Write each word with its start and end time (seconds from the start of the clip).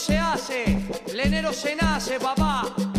se 0.00 0.16
hace, 0.16 0.64
plenero 1.06 1.52
se 1.52 1.76
nace, 1.76 2.18
papá. 2.18 2.89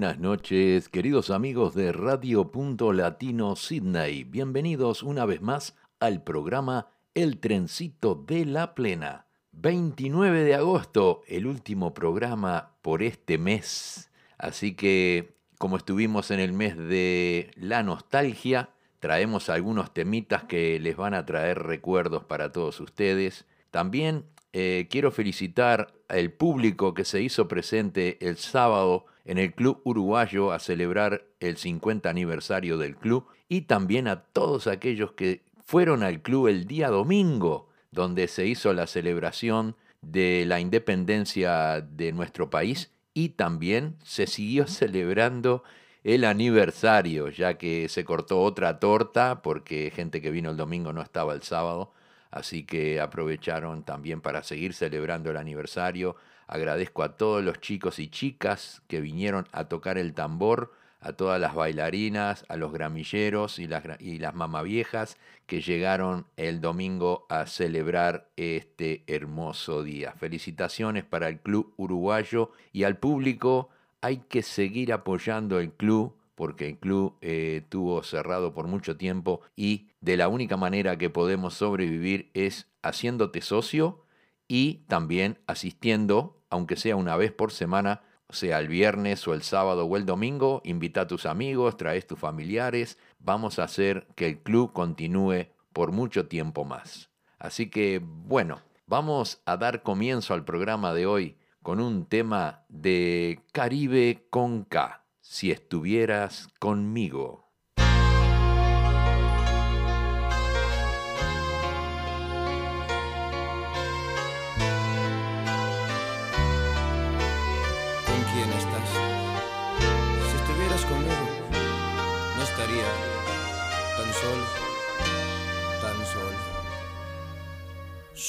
Buenas 0.00 0.18
noches, 0.18 0.88
queridos 0.88 1.28
amigos 1.28 1.74
de 1.74 1.92
Radio 1.92 2.50
Punto 2.50 2.94
Latino 2.94 3.54
Sydney. 3.54 4.24
Bienvenidos 4.24 5.02
una 5.02 5.26
vez 5.26 5.42
más 5.42 5.76
al 5.98 6.24
programa 6.24 6.88
El 7.12 7.38
Trencito 7.38 8.14
de 8.14 8.46
la 8.46 8.74
Plena. 8.74 9.26
29 9.52 10.42
de 10.42 10.54
agosto, 10.54 11.20
el 11.26 11.46
último 11.46 11.92
programa 11.92 12.76
por 12.80 13.02
este 13.02 13.36
mes. 13.36 14.10
Así 14.38 14.74
que, 14.74 15.34
como 15.58 15.76
estuvimos 15.76 16.30
en 16.30 16.40
el 16.40 16.54
mes 16.54 16.78
de 16.78 17.50
la 17.56 17.82
nostalgia, 17.82 18.70
traemos 19.00 19.50
algunos 19.50 19.92
temitas 19.92 20.44
que 20.44 20.80
les 20.80 20.96
van 20.96 21.12
a 21.12 21.26
traer 21.26 21.58
recuerdos 21.64 22.24
para 22.24 22.52
todos 22.52 22.80
ustedes. 22.80 23.44
También 23.70 24.24
eh, 24.54 24.88
quiero 24.88 25.10
felicitar 25.10 25.92
al 26.08 26.32
público 26.32 26.94
que 26.94 27.04
se 27.04 27.20
hizo 27.20 27.48
presente 27.48 28.16
el 28.26 28.38
sábado 28.38 29.04
en 29.24 29.38
el 29.38 29.52
Club 29.54 29.80
Uruguayo 29.84 30.52
a 30.52 30.58
celebrar 30.58 31.24
el 31.40 31.56
50 31.56 32.08
aniversario 32.08 32.78
del 32.78 32.96
club 32.96 33.26
y 33.48 33.62
también 33.62 34.08
a 34.08 34.22
todos 34.22 34.66
aquellos 34.66 35.12
que 35.12 35.42
fueron 35.64 36.02
al 36.02 36.20
club 36.20 36.48
el 36.48 36.66
día 36.66 36.88
domingo, 36.88 37.68
donde 37.90 38.28
se 38.28 38.46
hizo 38.46 38.72
la 38.72 38.86
celebración 38.86 39.76
de 40.02 40.44
la 40.46 40.60
independencia 40.60 41.80
de 41.80 42.12
nuestro 42.12 42.50
país 42.50 42.90
y 43.14 43.30
también 43.30 43.96
se 44.02 44.26
siguió 44.26 44.66
celebrando 44.68 45.62
el 46.02 46.24
aniversario, 46.24 47.28
ya 47.28 47.58
que 47.58 47.88
se 47.88 48.04
cortó 48.04 48.40
otra 48.40 48.78
torta 48.78 49.42
porque 49.42 49.92
gente 49.94 50.20
que 50.22 50.30
vino 50.30 50.50
el 50.50 50.56
domingo 50.56 50.92
no 50.92 51.02
estaba 51.02 51.34
el 51.34 51.42
sábado. 51.42 51.92
Así 52.30 52.64
que 52.64 53.00
aprovecharon 53.00 53.82
también 53.82 54.20
para 54.20 54.42
seguir 54.42 54.72
celebrando 54.72 55.30
el 55.30 55.36
aniversario. 55.36 56.16
Agradezco 56.52 57.04
a 57.04 57.16
todos 57.16 57.44
los 57.44 57.60
chicos 57.60 58.00
y 58.00 58.08
chicas 58.08 58.82
que 58.88 59.00
vinieron 59.00 59.46
a 59.52 59.68
tocar 59.68 59.98
el 59.98 60.14
tambor, 60.14 60.72
a 60.98 61.12
todas 61.12 61.40
las 61.40 61.54
bailarinas, 61.54 62.44
a 62.48 62.56
los 62.56 62.72
gramilleros 62.72 63.60
y 63.60 63.68
las, 63.68 64.34
mamaviejas 64.34 65.16
que 65.46 65.60
llegaron 65.60 66.26
el 66.36 66.60
domingo 66.60 67.24
a 67.28 67.46
celebrar 67.46 68.30
este 68.34 69.04
hermoso 69.06 69.84
día. 69.84 70.10
Felicitaciones 70.18 71.04
para 71.04 71.28
el 71.28 71.38
Club 71.38 71.72
Uruguayo 71.76 72.50
y 72.72 72.82
al 72.82 72.96
público. 72.96 73.68
Hay 74.00 74.16
que 74.28 74.42
seguir 74.42 74.92
apoyando 74.92 75.60
el 75.60 75.70
club 75.70 76.16
porque 76.34 76.66
el 76.66 76.78
club 76.78 77.16
eh, 77.20 77.60
estuvo 77.62 78.02
cerrado 78.02 78.54
por 78.54 78.66
mucho 78.66 78.96
tiempo 78.96 79.40
y 79.54 79.90
de 80.00 80.16
la 80.16 80.26
única 80.26 80.56
manera 80.56 80.98
que 80.98 81.10
podemos 81.10 81.54
sobrevivir 81.54 82.28
es 82.34 82.66
haciéndote 82.82 83.40
socio 83.40 84.02
y 84.48 84.82
también 84.88 85.38
asistiendo, 85.46 86.39
aunque 86.50 86.76
sea 86.76 86.96
una 86.96 87.16
vez 87.16 87.32
por 87.32 87.52
semana, 87.52 88.02
sea 88.28 88.58
el 88.58 88.68
viernes 88.68 89.26
o 89.26 89.34
el 89.34 89.42
sábado 89.42 89.86
o 89.86 89.96
el 89.96 90.06
domingo, 90.06 90.60
invita 90.64 91.02
a 91.02 91.06
tus 91.06 91.26
amigos, 91.26 91.76
traes 91.76 92.06
tus 92.06 92.18
familiares, 92.18 92.98
vamos 93.18 93.58
a 93.58 93.64
hacer 93.64 94.06
que 94.14 94.26
el 94.26 94.42
club 94.42 94.72
continúe 94.72 95.46
por 95.72 95.92
mucho 95.92 96.26
tiempo 96.26 96.64
más. 96.64 97.10
Así 97.38 97.70
que, 97.70 98.00
bueno, 98.04 98.60
vamos 98.86 99.40
a 99.46 99.56
dar 99.56 99.82
comienzo 99.82 100.34
al 100.34 100.44
programa 100.44 100.92
de 100.92 101.06
hoy 101.06 101.38
con 101.62 101.80
un 101.80 102.06
tema 102.06 102.64
de 102.68 103.40
Caribe 103.52 104.26
con 104.30 104.64
K, 104.64 105.04
si 105.20 105.50
estuvieras 105.50 106.48
conmigo. 106.58 107.49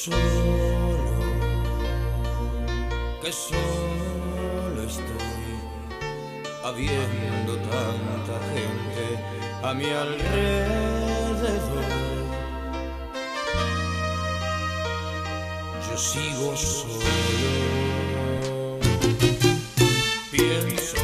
Solo, 0.03 0.17
que 3.21 3.31
solo 3.31 4.81
estoy, 4.83 5.53
habiendo 6.63 7.55
tanta 7.57 8.39
gente 8.51 9.05
a 9.61 9.75
mi 9.75 9.85
alrededor. 9.91 11.85
Yo 15.87 15.95
sigo 15.99 16.57
solo. 16.57 17.05
Pienso 20.31 20.97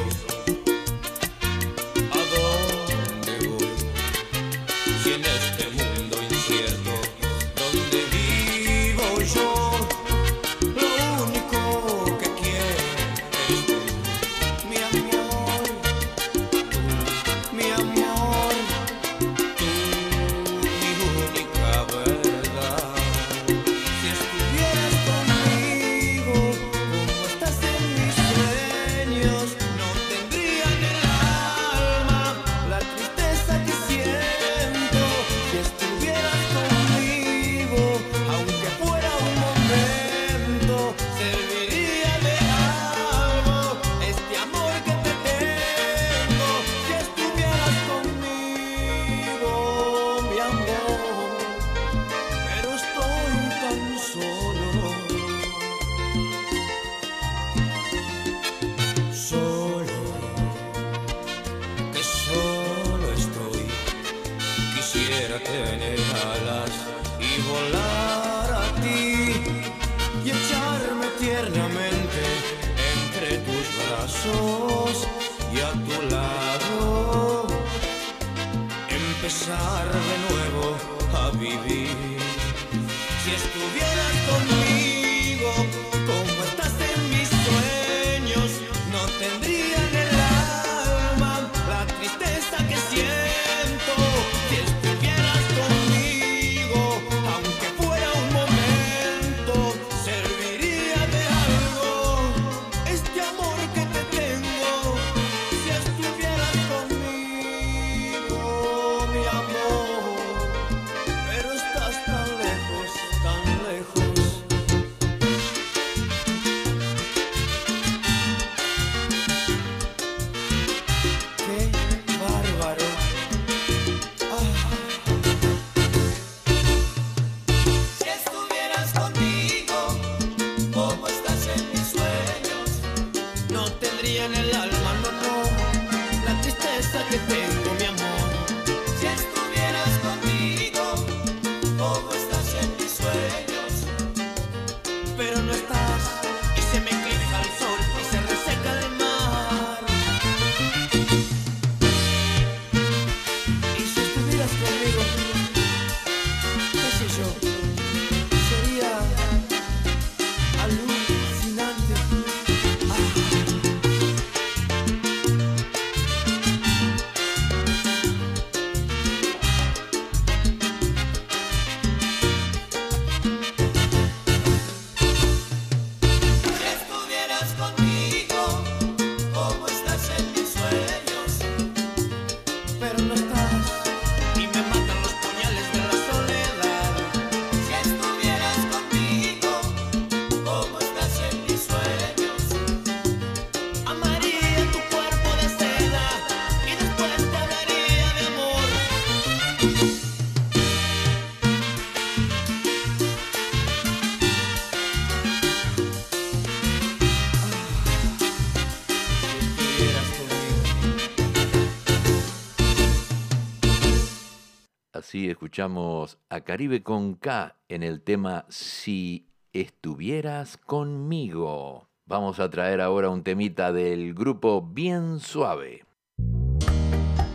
escuchamos 215.57 216.19
a 216.29 216.41
Caribe 216.41 216.83
con 216.83 217.15
K 217.15 217.55
en 217.67 217.81
el 217.81 218.03
tema 218.03 218.45
Si 218.47 219.25
estuvieras 219.53 220.55
conmigo. 220.55 221.89
Vamos 222.05 222.39
a 222.39 222.47
traer 222.47 222.79
ahora 222.79 223.09
un 223.09 223.23
temita 223.23 223.73
del 223.73 224.13
grupo 224.13 224.61
Bien 224.61 225.19
Suave. 225.19 225.83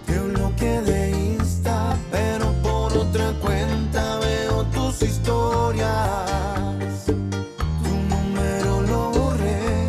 Te 0.06 0.20
bloqueé 0.20 0.82
de 0.82 1.10
Insta, 1.10 1.98
pero 2.12 2.52
por 2.62 2.96
otra 2.96 3.32
cuenta 3.40 4.20
veo 4.20 4.66
tus 4.66 5.02
historias. 5.02 7.06
Tu 7.06 7.88
número 8.08 8.82
lo 8.82 9.10
borré, 9.10 9.88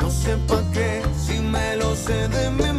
no 0.00 0.10
sé 0.10 0.38
pa' 0.48 0.64
qué, 0.72 1.02
si 1.18 1.38
me 1.40 1.76
lo 1.76 1.94
sé 1.96 2.28
de 2.28 2.48
memoria. 2.48 2.71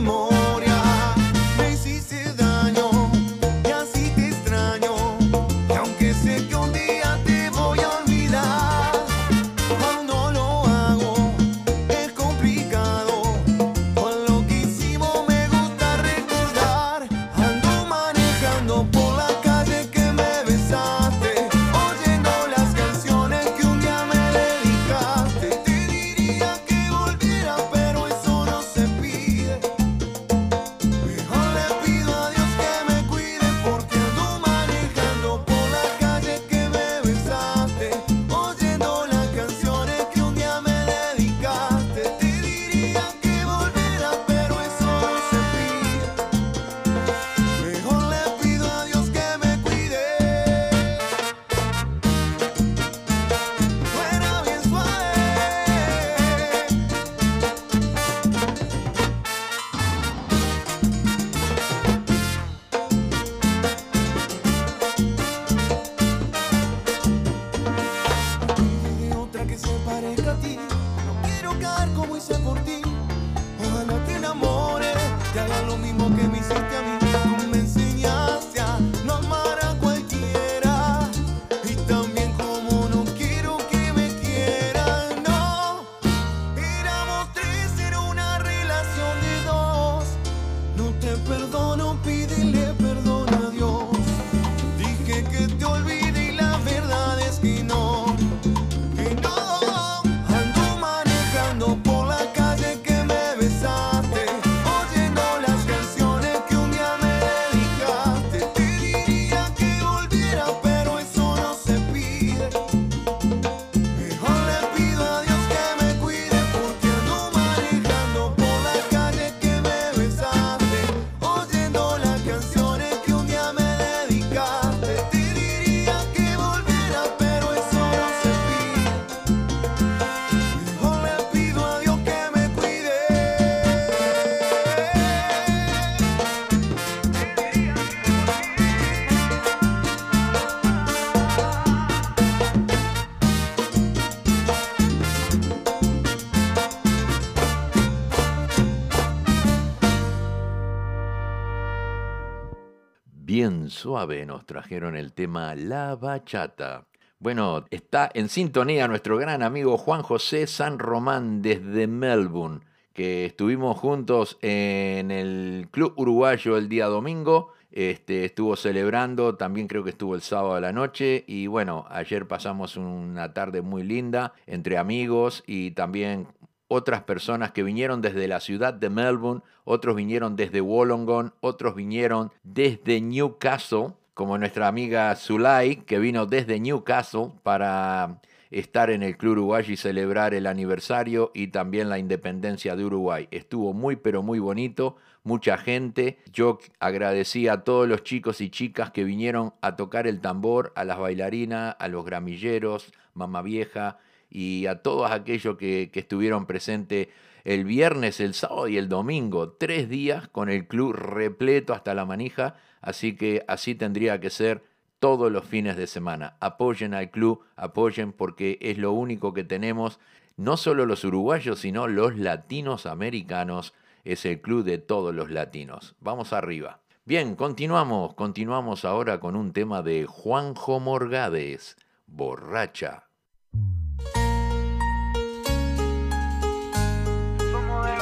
Suave 153.84 154.26
nos 154.26 154.46
trajeron 154.46 154.96
el 154.96 155.12
tema 155.12 155.56
La 155.56 155.98
Bachata. 155.98 156.86
Bueno, 157.20 157.66
está 157.70 158.10
en 158.14 158.30
sintonía 158.30 158.88
nuestro 158.88 159.18
gran 159.18 159.44
amigo 159.44 159.78
Juan 159.78 160.04
José 160.04 160.48
San 160.48 160.80
Román 160.80 161.42
desde 161.42 161.88
Melbourne, 161.88 162.62
que 162.94 163.26
estuvimos 163.26 163.78
juntos 163.78 164.38
en 164.42 165.12
el 165.12 165.68
Club 165.70 165.96
Uruguayo 165.98 166.56
el 166.56 166.70
día 166.70 166.86
domingo. 166.86 167.52
Este, 167.74 168.24
estuvo 168.24 168.56
celebrando, 168.56 169.36
también 169.36 169.68
creo 169.68 169.84
que 169.84 169.90
estuvo 169.90 170.16
el 170.16 170.22
sábado 170.22 170.54
a 170.56 170.62
la 170.62 170.72
noche 170.72 171.26
y 171.28 171.48
bueno, 171.48 171.86
ayer 171.90 172.26
pasamos 172.26 172.78
una 172.78 173.34
tarde 173.34 173.62
muy 173.62 173.84
linda 173.84 174.32
entre 174.48 174.78
amigos 174.78 175.44
y 175.46 175.72
también 175.72 176.28
otras 176.74 177.04
personas 177.04 177.52
que 177.52 177.62
vinieron 177.62 178.02
desde 178.02 178.28
la 178.28 178.40
ciudad 178.40 178.74
de 178.74 178.90
Melbourne, 178.90 179.44
otros 179.64 179.96
vinieron 179.96 180.36
desde 180.36 180.60
Wollongong, 180.60 181.32
otros 181.40 181.76
vinieron 181.76 182.32
desde 182.44 183.00
Newcastle, 183.00 183.94
como 184.16 184.40
nuestra 184.40 184.68
amiga 184.68 185.16
Zulay, 185.16 185.78
que 185.78 186.00
vino 186.00 186.26
desde 186.26 186.60
Newcastle 186.60 187.32
para 187.44 188.20
estar 188.50 188.90
en 188.90 189.04
el 189.04 189.18
Club 189.18 189.34
Uruguay 189.34 189.64
y 189.68 189.78
celebrar 189.78 190.34
el 190.34 190.48
aniversario 190.48 191.32
y 191.36 191.48
también 191.48 191.90
la 191.90 192.00
independencia 192.00 192.76
de 192.76 192.86
Uruguay. 192.86 193.28
Estuvo 193.30 193.74
muy 193.74 193.96
pero 193.96 194.24
muy 194.24 194.40
bonito, 194.40 194.98
mucha 195.24 195.58
gente. 195.58 196.18
Yo 196.32 196.58
agradecí 196.80 197.48
a 197.48 197.64
todos 197.64 197.88
los 197.88 198.04
chicos 198.04 198.42
y 198.42 198.50
chicas 198.50 198.90
que 198.90 199.04
vinieron 199.04 199.54
a 199.62 199.76
tocar 199.76 200.08
el 200.08 200.22
tambor, 200.22 200.74
a 200.76 200.86
las 200.86 200.98
bailarinas, 200.98 201.76
a 201.78 201.88
los 201.88 202.04
gramilleros, 202.04 202.92
mamá 203.14 203.44
vieja 203.44 204.00
y 204.34 204.66
a 204.66 204.82
todos 204.82 205.12
aquellos 205.12 205.58
que, 205.58 205.92
estuvieron 205.94 206.48
presentes 206.48 207.10
el 207.46 207.66
viernes, 207.66 208.20
el 208.20 208.34
sábado 208.34 208.68
y 208.68 208.78
el 208.78 208.90
domingo. 208.90 209.52
Tres 209.52 209.88
días 209.88 210.28
con 210.28 210.50
el 210.50 210.68
club 210.68 210.94
repleto 210.94 211.72
hasta 211.74 211.94
la 211.94 212.06
manija, 212.06 212.56
así 212.82 213.16
que 213.16 213.46
así 213.48 213.76
tendría 213.76 214.20
que 214.20 214.32
ser 214.32 214.64
todos 214.98 215.32
los 215.32 215.46
fines 215.46 215.78
de 215.78 215.86
semana. 215.86 216.36
Apoyen 216.40 216.96
al 216.96 217.12
club, 217.12 217.44
apoyen 217.56 218.12
porque 218.12 218.58
es 218.60 218.80
lo 218.80 218.92
único 218.92 219.34
que 219.34 219.44
tenemos, 219.44 220.00
no 220.36 220.58
solo 220.58 220.88
los 220.88 221.04
uruguayos, 221.04 221.60
sino 221.60 221.88
los 221.88 222.18
latinos 222.18 222.88
americanos. 222.88 223.76
Es 224.04 224.26
el 224.26 224.42
club 224.42 224.64
de 224.64 224.80
todos 224.80 225.14
los 225.14 225.30
latinos. 225.30 225.96
Vamos 226.00 226.34
arriba. 226.34 226.80
Bien, 227.06 227.36
continuamos, 227.36 228.16
continuamos 228.16 228.84
ahora 228.84 229.20
con 229.20 229.36
un 229.36 229.54
tema 229.54 229.84
de 229.84 230.06
Juanjo 230.08 230.80
Morgades, 230.80 231.78
Borracha. 232.08 233.04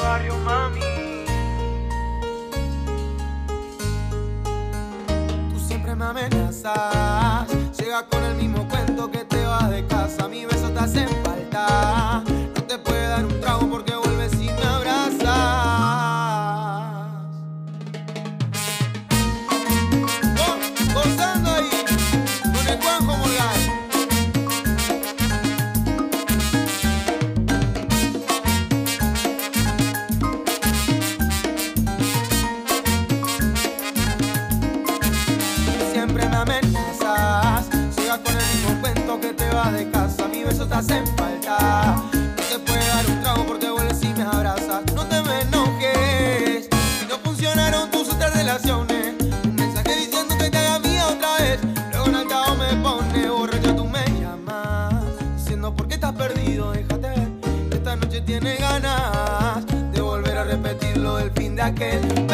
Barrio, 0.01 0.35
mami. 0.37 0.79
Tú 5.51 5.59
siempre 5.59 5.95
me 5.95 6.05
amenazas. 6.05 7.47
Llega 7.77 8.05
con 8.07 8.23
el 8.23 8.35
mismo 8.35 8.67
cuento 8.67 9.09
que 9.09 9.23
te 9.25 9.45
vas 9.45 9.69
de 9.69 9.85
casa. 9.85 10.27
Mi 10.27 10.45
beso 10.45 10.69
te 10.69 10.79
hace 10.79 11.07
falta. 11.23 12.23
Hacen 40.81 41.05
falta. 41.15 41.95
No 42.11 42.43
te 42.49 42.59
puedo 42.59 42.79
dar 42.79 43.05
un 43.05 43.21
trago 43.21 43.45
porque 43.45 43.69
vuelves 43.69 44.01
y 44.03 44.07
me 44.15 44.23
abrazas. 44.23 44.81
No 44.95 45.05
te 45.05 45.21
me 45.21 45.41
enojes. 45.41 46.67
Si 46.99 47.05
no 47.07 47.17
funcionaron 47.23 47.91
tus 47.91 48.09
otras 48.09 48.35
relaciones. 48.35 49.13
Un 49.43 49.55
mensaje 49.55 49.95
diciendo 49.95 50.35
que 50.39 50.49
te 50.49 50.57
haga 50.57 50.79
mía 50.79 51.05
otra 51.07 51.37
vez. 51.37 51.59
Luego 51.91 52.07
en 52.07 52.15
altavoz 52.15 52.57
me 52.57 52.75
pone 52.81 53.29
borracho, 53.29 53.75
tú 53.75 53.85
me 53.85 54.03
llamas. 54.19 55.05
Diciendo 55.37 55.75
por 55.75 55.87
qué 55.87 55.95
estás 55.95 56.13
perdido, 56.13 56.71
déjate 56.71 57.09
ver. 57.09 57.29
Esta 57.71 57.95
noche 57.95 58.21
tiene 58.21 58.55
ganas 58.55 59.63
de 59.91 60.01
volver 60.01 60.35
a 60.35 60.43
repetir 60.45 60.97
lo 60.97 61.17
del 61.17 61.31
fin 61.31 61.55
de 61.55 61.61
aquel. 61.61 62.30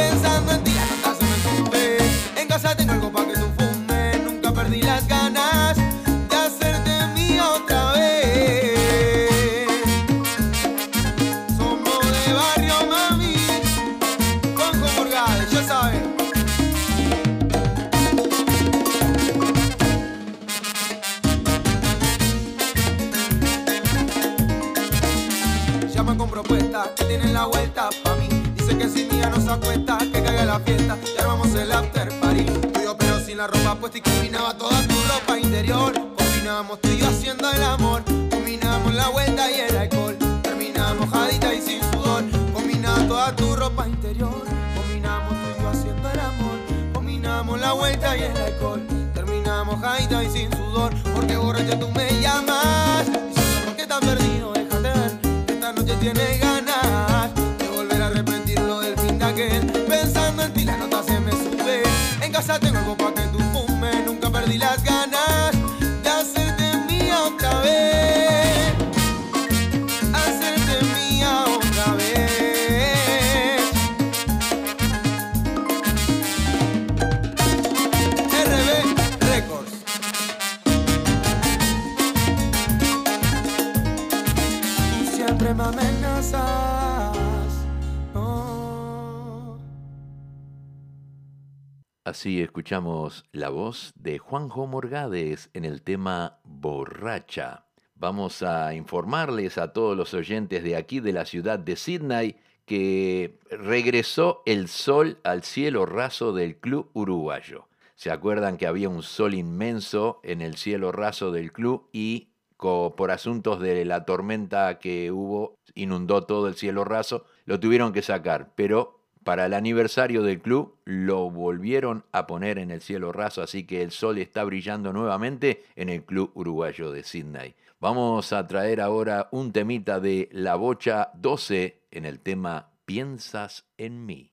Escuchamos 92.67 93.23
la 93.31 93.47
voz 93.47 93.93
de 93.95 94.17
Juanjo 94.17 94.67
Morgades 94.67 95.49
en 95.53 95.63
el 95.63 95.83
tema 95.83 96.39
Borracha. 96.43 97.63
Vamos 97.95 98.43
a 98.43 98.73
informarles 98.73 99.57
a 99.57 99.71
todos 99.71 99.95
los 99.95 100.13
oyentes 100.13 100.65
de 100.65 100.75
aquí 100.75 100.99
de 100.99 101.13
la 101.13 101.23
ciudad 101.23 101.59
de 101.59 101.77
Sydney 101.77 102.35
que 102.65 103.39
regresó 103.49 104.43
el 104.45 104.67
sol 104.67 105.17
al 105.23 105.43
cielo 105.43 105.85
raso 105.85 106.33
del 106.33 106.57
club 106.57 106.89
uruguayo. 106.91 107.69
¿Se 107.95 108.11
acuerdan 108.11 108.57
que 108.57 108.67
había 108.67 108.89
un 108.89 109.01
sol 109.01 109.33
inmenso 109.33 110.19
en 110.23 110.41
el 110.41 110.57
cielo 110.57 110.91
raso 110.91 111.31
del 111.31 111.53
club 111.53 111.87
y 111.93 112.31
por 112.57 113.11
asuntos 113.11 113.61
de 113.61 113.85
la 113.85 114.03
tormenta 114.03 114.77
que 114.77 115.09
hubo 115.13 115.55
inundó 115.73 116.25
todo 116.25 116.49
el 116.49 116.55
cielo 116.55 116.83
raso? 116.83 117.23
Lo 117.45 117.61
tuvieron 117.61 117.93
que 117.93 118.01
sacar, 118.01 118.51
pero 118.55 118.96
para 119.27 119.47
el 119.47 119.53
aniversario 119.53 120.23
del 120.23 120.39
club 120.39 120.77
lo 120.85 121.29
volvieron 121.29 122.05
a 122.13 122.27
poner 122.27 122.57
en 122.57 122.71
el 122.71 122.79
cielo 122.79 123.11
raso, 123.11 123.41
así 123.41 123.65
que 123.65 123.81
el 123.81 123.91
sol 123.91 124.19
está 124.19 124.45
brillando 124.45 124.93
nuevamente 124.93 125.65
en 125.75 125.89
el 125.89 126.05
club 126.05 126.31
uruguayo 126.33 126.93
de 126.93 127.03
Sydney. 127.03 127.53
Vamos 127.81 128.31
a 128.31 128.47
traer 128.47 128.79
ahora 128.79 129.27
un 129.31 129.51
temita 129.51 129.99
de 129.99 130.29
La 130.31 130.55
Bocha 130.55 131.09
12 131.15 131.87
en 131.91 132.05
el 132.05 132.21
tema 132.21 132.69
Piensas 132.85 133.65
en 133.77 134.05
mí. 134.05 134.31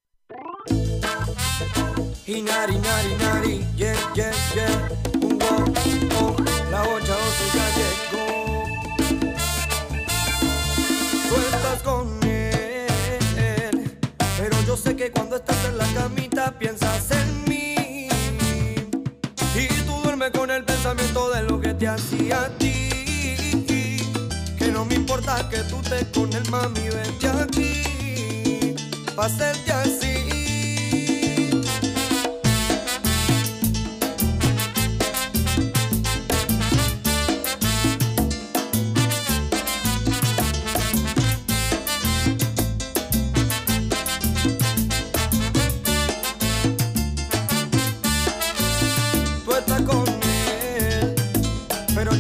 Yo 14.75 14.83
sé 14.83 14.97
que 14.97 15.13
cuando 15.13 15.37
estás 15.37 15.65
en 15.67 15.79
la 15.79 15.87
camita 15.95 16.59
piensas 16.59 17.09
en 17.13 17.45
mí. 17.45 18.09
Y 19.55 19.69
tú 19.87 19.93
duermes 20.03 20.33
con 20.33 20.51
el 20.51 20.65
pensamiento 20.65 21.31
de 21.31 21.45
lo 21.45 21.61
que 21.61 21.75
te 21.75 21.87
hacía 21.87 22.47
a 22.47 22.49
ti. 22.59 22.89
Que 24.59 24.73
no 24.73 24.85
me 24.85 24.97
importa 24.97 25.49
que 25.49 25.59
tú 25.71 25.81
te 25.83 26.11
con 26.11 26.33
el 26.33 26.51
mami, 26.51 26.89
vente 26.89 27.29
aquí. 27.29 28.75
Pa' 29.15 29.27
hacerte 29.27 29.73
así. 29.73 30.24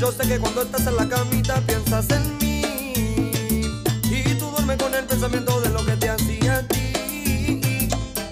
Yo 0.00 0.12
sé 0.12 0.26
que 0.28 0.38
cuando 0.38 0.62
estás 0.62 0.86
en 0.86 0.96
la 0.96 1.08
camita 1.08 1.60
piensas 1.66 2.10
en 2.10 2.38
mí. 2.38 2.62
Y 4.10 4.34
tú 4.38 4.50
duermes 4.50 4.76
con 4.76 4.94
el 4.94 5.04
pensamiento 5.04 5.60
de 5.60 5.70
lo 5.70 5.84
que 5.86 5.92
te 5.96 6.10
hacía 6.10 6.56
a 6.56 6.62
ti. 6.62 7.88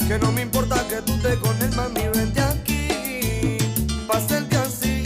Que 0.06 0.18
no 0.20 0.32
me 0.32 0.42
importa 0.42 0.86
que 0.88 0.96
tú 1.02 1.16
te 1.20 1.38
con 1.38 1.56
el 1.62 1.74
mami, 1.74 2.08
vente 2.14 2.40
aquí. 2.40 3.58
Pa' 4.06 4.18
hacerte 4.18 4.56
así. 4.56 5.02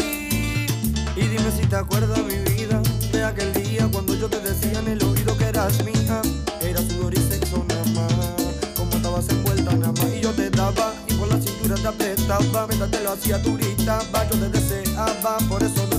Y 1.15 1.21
dime 1.21 1.53
si 1.57 1.67
te 1.67 1.77
acuerdas, 1.77 2.19
mi 2.25 2.37
vida, 2.51 2.81
de 3.13 3.25
aquel 3.25 3.53
día 3.53 3.89
cuando 3.93 4.15
yo 4.15 4.29
te 4.29 4.41
decía 4.41 4.81
en 4.81 4.89
el 4.89 5.03
oído 5.05 5.37
que 5.37 5.45
eras 5.45 5.85
mía. 5.85 6.23
Era 6.63 6.81
sudor 6.81 7.15
y 7.15 7.19
sexo 7.19 7.65
nada 7.69 7.85
más. 7.93 8.35
Como 8.77 8.91
estabas 8.93 9.29
envuelta 9.29 9.73
nada 9.77 9.93
más. 9.93 10.13
Y 10.13 10.21
yo 10.21 10.33
te 10.33 10.51
daba 10.51 10.95
y 11.07 11.15
por 11.15 11.29
la 11.29 11.41
cintura 11.41 11.77
te 11.77 11.87
apretaba. 11.87 12.67
Mientras 12.67 12.91
te 12.91 13.01
lo 13.03 13.13
hacía, 13.13 13.39
gritabas. 13.39 14.31
Yo 14.31 14.39
te 14.39 14.49
deseaba, 14.49 15.39
por 15.49 15.63
eso 15.63 15.87
duro 15.87 15.96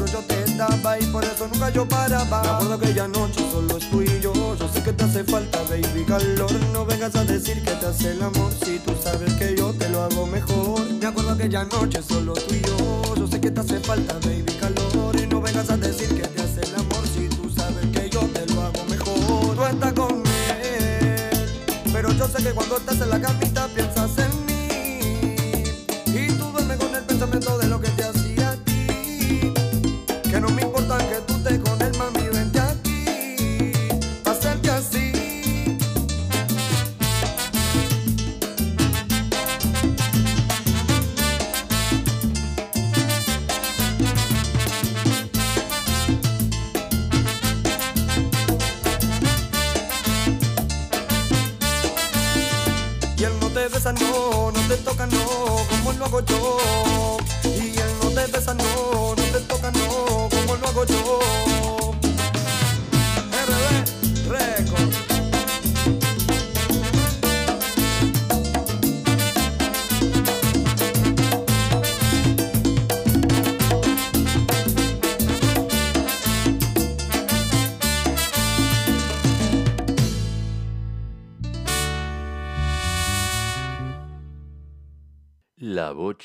yo 0.57 0.65
te 0.65 0.75
daba. 0.75 0.99
Y 0.99 1.05
por 1.07 1.23
eso 1.23 1.47
nunca 1.47 1.69
yo 1.69 1.87
paraba. 1.87 2.41
Me 2.41 2.49
acuerdo 2.49 2.73
aquella 2.73 3.07
noche 3.07 3.39
solo 3.51 3.77
tú 3.77 4.01
y 4.01 4.19
yo. 4.21 4.33
Yo 4.55 4.67
sé 4.73 4.83
que 4.83 4.93
te 4.93 5.03
hace 5.03 5.23
falta, 5.23 5.59
baby, 5.63 6.03
calor. 6.05 6.51
No 6.73 6.85
vengas 6.85 7.15
a 7.15 7.23
decir 7.23 7.63
que 7.63 7.71
te 7.71 7.85
hace 7.85 8.11
el 8.11 8.21
amor. 8.21 8.51
Si 8.63 8.79
tú 8.79 8.93
sabes 9.01 9.33
que 9.35 9.55
yo 9.55 9.73
te 9.73 9.89
lo 9.89 10.03
hago 10.03 10.25
mejor. 10.25 10.81
Me 10.91 11.05
acuerdo 11.05 11.31
aquella 11.31 11.63
noche 11.65 12.01
solo 12.01 12.33
tú 12.33 12.55
y 12.55 12.61
yo. 12.61 13.15
Yo 13.15 13.27
sé 13.27 13.39
que 13.39 13.51
te 13.51 13.59
hace 13.59 13.79
falta, 13.79 14.13
baby, 14.25 14.51
calor. 14.59 15.15
Y 15.15 15.27
no 15.27 15.41
vengas 15.41 15.69
a 15.69 15.77
decir 15.77 16.09
que 16.09 16.27
te 16.27 16.41
hace 16.41 16.61
el 16.61 16.75
amor. 16.75 17.03
Si 17.13 17.27
tú 17.29 17.49
sabes 17.49 17.85
que 17.93 18.09
yo 18.09 18.21
te 18.21 18.45
lo 18.53 18.61
hago 18.61 18.83
mejor. 18.89 19.55
Tú 19.55 19.63
estás 19.63 19.93
con 19.93 20.23
él. 20.61 21.49
Pero 21.91 22.11
yo 22.13 22.27
sé 22.27 22.43
que 22.43 22.51
cuando 22.51 22.77
estás 22.77 23.01
en 23.01 23.09
la 23.09 23.21
camita 23.21 23.67
piensas 23.67 24.17
en 24.17 24.26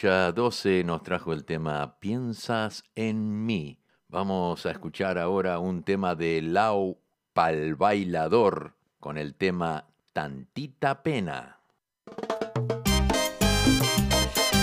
La 0.02 0.08
Bocha 0.08 0.32
12 0.32 0.84
nos 0.84 1.02
trajo 1.04 1.32
el 1.32 1.44
tema 1.44 2.00
Piensas 2.00 2.82
en 2.96 3.46
mí. 3.46 3.78
Vamos 4.08 4.66
a 4.66 4.72
escuchar 4.72 5.16
ahora 5.16 5.60
un 5.60 5.84
tema 5.84 6.16
de 6.16 6.42
Lau 6.42 6.98
Pal 7.32 7.76
Bailador 7.76 8.74
con 8.98 9.16
el 9.16 9.34
tema 9.34 9.86
Tantita 10.12 11.02
Pena. 11.04 11.60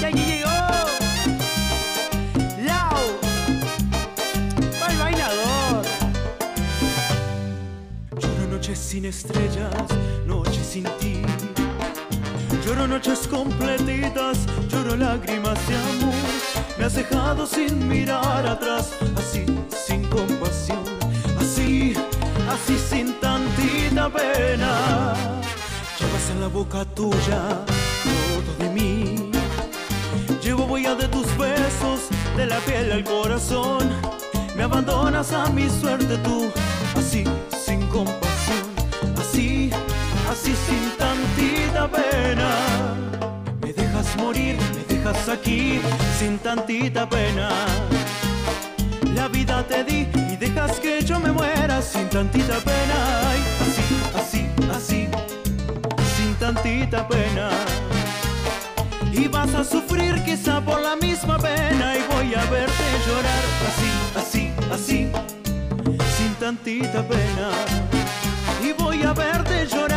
Y 0.02 0.04
aquí 0.04 0.19
llegó 0.19 0.49
Lau, 2.65 2.97
el 4.89 4.97
bailador. 4.97 5.86
Lloro 8.19 8.47
noches 8.52 8.78
sin 8.78 9.06
estrellas, 9.06 9.88
noches 10.25 10.65
sin 10.65 10.84
ti. 10.99 11.18
Lloro 12.69 12.88
noches 12.88 13.27
completitas, 13.27 14.45
lloro 14.69 14.95
lágrimas 14.95 15.58
de 15.67 15.75
amor. 15.75 16.13
Me 16.77 16.86
has 16.86 16.93
dejado 16.93 17.47
sin 17.47 17.88
mirar 17.88 18.45
atrás, 18.45 18.93
así 19.17 19.43
sin 19.88 20.03
compasión, 20.05 20.84
así, 21.39 21.95
así 22.47 22.77
sin 22.77 23.19
tantita 23.19 24.08
pena. 24.10 25.15
Llevas 25.97 26.29
en 26.29 26.41
la 26.41 26.47
boca 26.47 26.86
tuya 26.93 27.41
todo 28.03 28.53
de 28.60 28.69
mí. 28.69 29.32
Llevo 30.43 30.65
huella 30.65 30.93
de 30.93 31.08
tus 31.08 31.25
besos, 31.39 32.01
de 32.38 32.45
la 32.45 32.60
piel 32.60 32.91
al 32.91 33.03
corazón. 33.03 33.89
Me 34.55 34.62
abandonas 34.62 35.34
a 35.34 35.49
mi 35.49 35.67
suerte 35.71 36.17
tú, 36.17 36.51
así 36.95 37.23
sin 37.65 37.88
compasión, 37.88 38.28
tantita 41.79 41.87
pena. 41.87 42.49
Me 43.61 43.73
dejas 43.73 44.15
morir, 44.17 44.57
me 44.75 44.95
dejas 44.95 45.29
aquí 45.29 45.79
sin 46.17 46.37
tantita 46.39 47.07
pena. 47.07 47.49
La 49.15 49.27
vida 49.27 49.63
te 49.63 49.83
di 49.83 50.07
y 50.31 50.35
dejas 50.35 50.79
que 50.79 51.01
yo 51.03 51.19
me 51.19 51.31
muera 51.31 51.81
sin 51.81 52.09
tantita 52.09 52.57
pena. 52.59 52.97
Ay, 53.29 53.39
así, 53.61 53.85
así, 54.19 54.47
así, 54.75 55.07
sin 56.17 56.35
tantita 56.35 57.07
pena 57.07 57.49
y 59.11 59.27
vas 59.27 59.53
a 59.53 59.63
sufrir 59.63 60.23
quizá 60.23 60.61
por 60.61 60.81
la 60.81 60.95
misma 60.95 61.37
pena 61.37 61.95
y 61.97 62.01
voy 62.13 62.33
a 62.35 62.43
verte 62.49 62.85
llorar 63.05 63.43
así, 63.69 63.91
así, 64.21 64.51
así, 64.71 65.11
sin 66.17 66.33
tantita 66.35 67.01
pena. 67.07 67.49
Y 68.63 68.73
voy 68.73 69.03
a 69.03 69.13
verte 69.13 69.65
llorar 69.67 69.88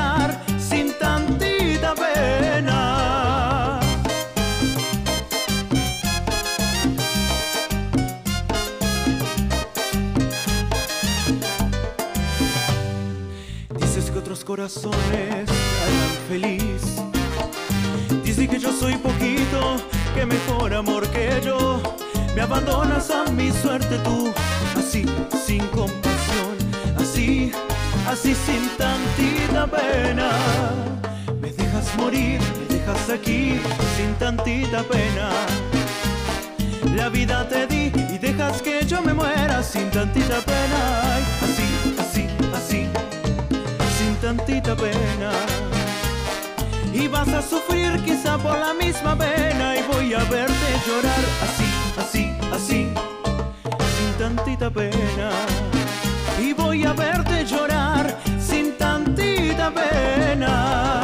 corazones 14.53 15.49
harán 15.83 16.13
feliz. 16.29 16.83
Dice 18.23 18.47
que 18.47 18.59
yo 18.59 18.71
soy 18.71 18.99
poquito, 18.99 19.77
que 20.15 20.27
mejor 20.27 20.75
amor 20.75 21.09
que 21.09 21.41
yo. 21.43 21.81
Me 22.37 22.43
abandonas 22.43 23.11
a 23.11 23.31
mi 23.31 23.51
suerte 23.51 23.97
tú, 24.05 24.31
así, 24.79 25.07
sin 25.47 25.65
compasión, 25.69 26.55
así, 26.99 27.51
así 28.07 28.35
sin 28.35 28.69
tantita 28.77 29.67
pena. 29.67 30.29
Me 31.41 31.51
dejas 31.51 31.87
morir, 31.97 32.39
me 32.59 32.77
dejas 32.77 33.09
aquí, 33.09 33.59
sin 33.97 34.13
tantita 34.19 34.83
pena. 34.83 35.31
La 36.95 37.09
vida 37.09 37.49
te 37.49 37.67
di 37.67 37.85
y 38.15 38.19
dejas 38.19 38.61
que 38.61 38.85
yo 38.85 39.01
me 39.01 39.15
muera 39.15 39.63
sin 39.63 39.91
tantita 39.91 40.41
pena. 40.43 41.52
Tantita 44.37 44.75
pena 44.75 45.31
y 46.95 47.07
vas 47.07 47.29
a 47.29 47.43
sufrir 47.43 48.03
quizá 48.03 48.39
por 48.39 48.59
la 48.59 48.73
misma 48.73 49.15
pena 49.17 49.77
y 49.77 49.83
voy 49.93 50.15
a 50.15 50.25
verte 50.25 50.69
llorar 50.87 51.25
así, 51.43 51.69
así, 51.99 52.33
así, 52.51 52.89
sin 53.97 54.13
tantita 54.19 54.71
pena. 54.71 55.31
Y 56.41 56.55
voy 56.55 56.85
a 56.85 56.95
verte 56.95 57.45
llorar 57.45 58.17
sin 58.41 58.77
tantita 58.79 59.71
pena. 59.71 61.02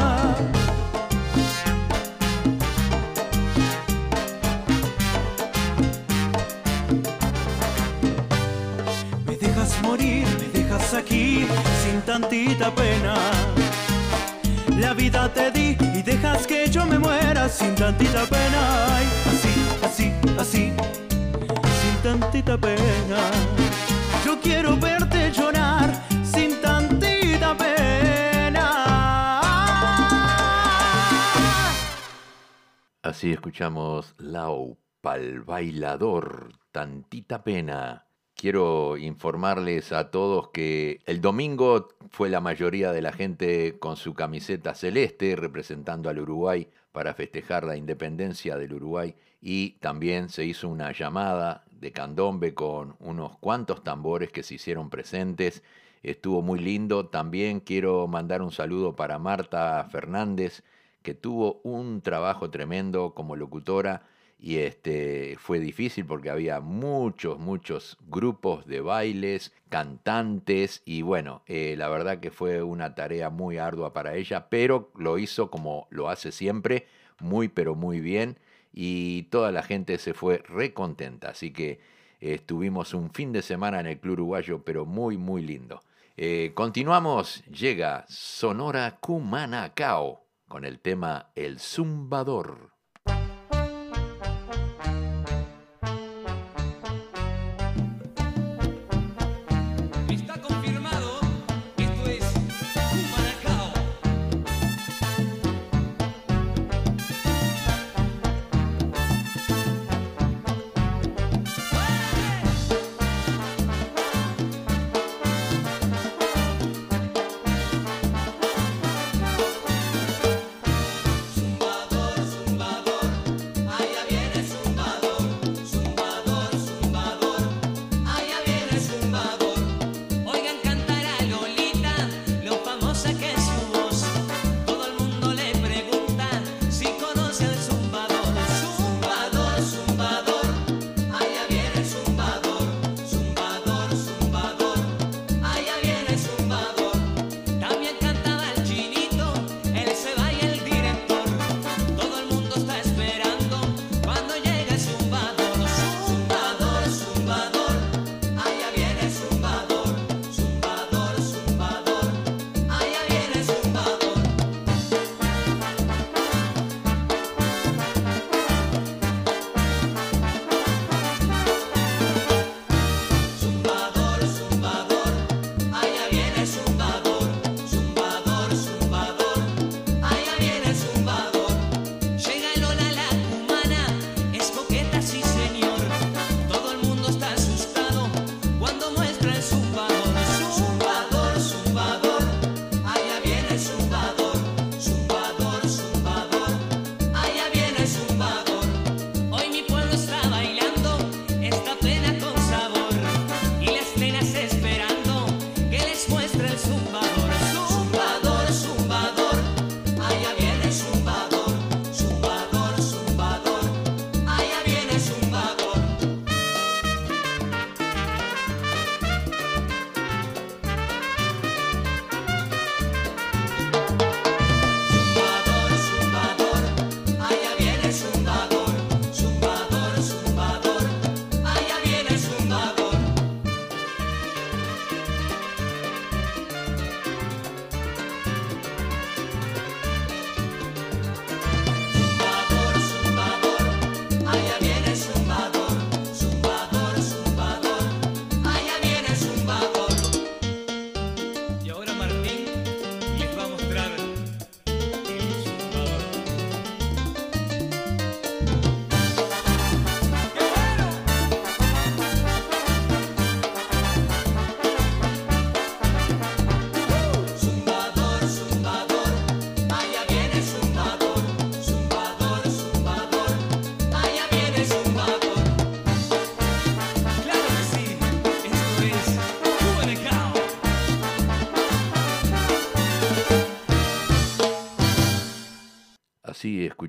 Sin 11.99 12.07
tantita 12.07 12.71
pena. 12.75 13.15
La 14.79 14.95
vida 14.95 15.33
te 15.33 15.51
di 15.51 15.77
y 15.95 16.03
dejas 16.03 16.47
que 16.47 16.69
yo 16.71 16.87
me 16.87 16.99
muera 16.99 17.49
sin 17.49 17.75
tantita 17.75 18.25
pena. 18.27 18.99
Así, 19.27 19.55
así, 19.83 20.13
así, 20.39 20.73
sin 21.81 21.97
tantita 22.03 22.57
pena. 22.57 23.19
Yo 24.25 24.39
quiero 24.41 24.77
verte 24.77 25.33
llorar 25.33 25.91
sin 26.23 26.61
tantita 26.61 27.57
pena. 27.57 29.41
Así 33.03 33.33
escuchamos 33.33 34.15
Lau 34.19 34.79
Pal 35.01 35.41
Bailador, 35.41 36.53
Tantita 36.71 37.43
Pena. 37.43 38.08
Quiero 38.41 38.97
informarles 38.97 39.91
a 39.91 40.13
todos 40.13 40.51
que 40.51 41.01
el 41.07 41.21
domingo 41.21 41.89
fue 42.09 42.31
la 42.31 42.41
mayoría 42.41 42.93
de 42.93 43.03
la 43.03 43.13
gente 43.13 43.81
con 43.81 43.97
su 43.97 44.15
camiseta 44.15 44.77
celeste 44.77 45.35
representando 45.35 46.09
al 46.09 46.21
Uruguay 46.21 46.69
para 46.93 47.15
festejar 47.15 47.65
la 47.65 47.77
independencia 47.77 48.57
del 48.57 48.75
Uruguay 48.75 49.17
y 49.41 49.71
también 49.81 50.29
se 50.29 50.45
hizo 50.45 50.69
una 50.69 50.93
llamada 50.93 51.65
de 51.73 51.91
candombe 51.91 52.55
con 52.55 52.95
unos 53.01 53.37
cuantos 53.39 53.83
tambores 53.83 54.31
que 54.31 54.45
se 54.45 54.55
hicieron 54.55 54.89
presentes. 54.89 55.65
Estuvo 56.05 56.41
muy 56.41 56.61
lindo. 56.61 57.07
También 57.07 57.59
quiero 57.59 58.07
mandar 58.07 58.43
un 58.43 58.53
saludo 58.53 58.95
para 58.95 59.19
Marta 59.19 59.85
Fernández, 59.91 60.63
que 61.03 61.13
tuvo 61.13 61.61
un 61.65 62.03
trabajo 62.03 62.51
tremendo 62.51 63.15
como 63.17 63.35
locutora 63.35 64.05
y 64.39 64.59
este 64.59 65.37
fue 65.39 65.59
difícil 65.59 66.07
porque 66.07 66.31
había 66.31 66.61
muchos, 66.61 67.39
muchos 67.39 67.99
grupos 68.07 68.67
de 68.67 68.81
bailes, 68.81 69.53
cantantes 69.69 70.83
y 70.85 71.03
bueno, 71.03 71.43
eh, 71.47 71.75
la 71.77 71.89
verdad 71.89 72.21
que 72.21 72.31
fue 72.31 72.63
una 72.63 72.95
tarea 72.95 73.31
muy 73.31 73.59
ardua 73.59 73.93
para 73.93 74.15
ella, 74.15 74.49
pero 74.49 74.93
lo 74.97 75.19
hizo 75.19 75.51
como 75.51 75.89
lo 75.91 76.09
hace 76.09 76.31
siempre, 76.31 76.87
muy 77.21 77.49
pero 77.49 77.75
muy 77.75 78.01
bien 78.01 78.39
y 78.73 79.25
toda 79.25 79.51
la 79.51 79.63
gente 79.63 79.99
se 79.99 80.15
fue 80.15 80.39
recontenta, 80.47 81.31
así 81.31 81.53
que 81.53 81.81
eh, 82.21 82.39
tuvimos 82.39 82.95
un 82.95 83.11
fin 83.11 83.33
de 83.33 83.43
semana 83.43 83.81
en 83.81 83.87
el 83.87 83.99
Club 83.99 84.15
Uruguayo, 84.15 84.63
pero 84.65 84.87
muy, 84.87 85.17
muy 85.17 85.43
lindo. 85.43 85.83
Eh, 86.17 86.51
continuamos, 86.55 87.45
llega 87.45 88.05
Sonora 88.09 88.99
Cumanacao 89.01 90.25
con 90.49 90.65
el 90.65 90.81
tema 90.81 91.31
El 91.37 91.61
Zumbador. 91.61 92.78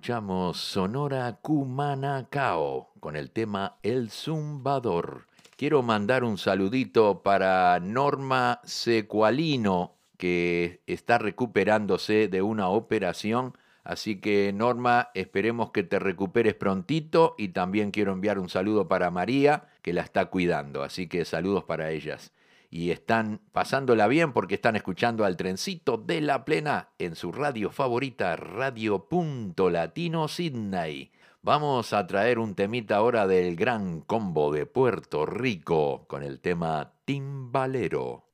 Escuchamos 0.10 0.58
Sonora 0.58 1.38
Cumanacao 1.39 2.89
con 3.00 3.15
el 3.15 3.30
tema 3.30 3.78
El 3.84 4.10
Zumbador. 4.10 5.28
Quiero 5.56 5.84
mandar 5.84 6.24
un 6.24 6.39
saludito 6.39 7.22
para 7.22 7.80
Norma 7.80 8.60
Secualino, 8.63 9.93
que 10.17 10.82
está 10.88 11.19
recuperándose 11.19 12.28
de 12.28 12.41
una 12.41 12.69
operación. 12.69 13.56
Así 13.84 14.19
que 14.19 14.52
Norma, 14.52 15.10
esperemos 15.13 15.69
que 15.69 15.84
te 15.84 16.00
recuperes 16.00 16.56
prontito 16.56 17.36
y 17.38 17.50
también 17.50 17.91
quiero 17.91 18.12
enviar 18.12 18.39
un 18.39 18.50
saludo 18.50 18.88
para 18.88 19.12
María, 19.12 19.67
que 19.84 19.93
la 19.93 20.02
está 20.02 20.26
cuidando. 20.26 20.82
Así 20.82 21.06
que 21.06 21.24
saludos 21.24 21.65
para 21.65 21.91
ellas 21.91 22.34
y 22.70 22.92
están 22.92 23.42
pasándola 23.52 24.08
bien 24.08 24.34
porque 24.34 24.56
están 24.56 24.76
escuchando 24.76 25.26
al 25.26 25.38
trencito 25.38 25.98
de 25.98 26.22
la 26.22 26.46
plena 26.46 26.90
en 26.98 27.16
su 27.16 27.32
radio 27.32 27.72
favorita, 27.72 28.36
Radio 28.36 29.08
Punto 29.08 29.70
Latino 29.70 30.28
Sydney. 30.28 31.12
Vamos 31.42 31.94
a 31.94 32.06
traer 32.06 32.38
un 32.38 32.54
temita 32.54 32.98
ahora 32.98 33.26
del 33.26 33.56
gran 33.56 34.02
combo 34.02 34.52
de 34.52 34.66
Puerto 34.66 35.26
Rico 35.26 36.06
con 36.08 36.22
el 36.22 36.42
tema 36.42 36.94
Timbalero. 37.06 38.26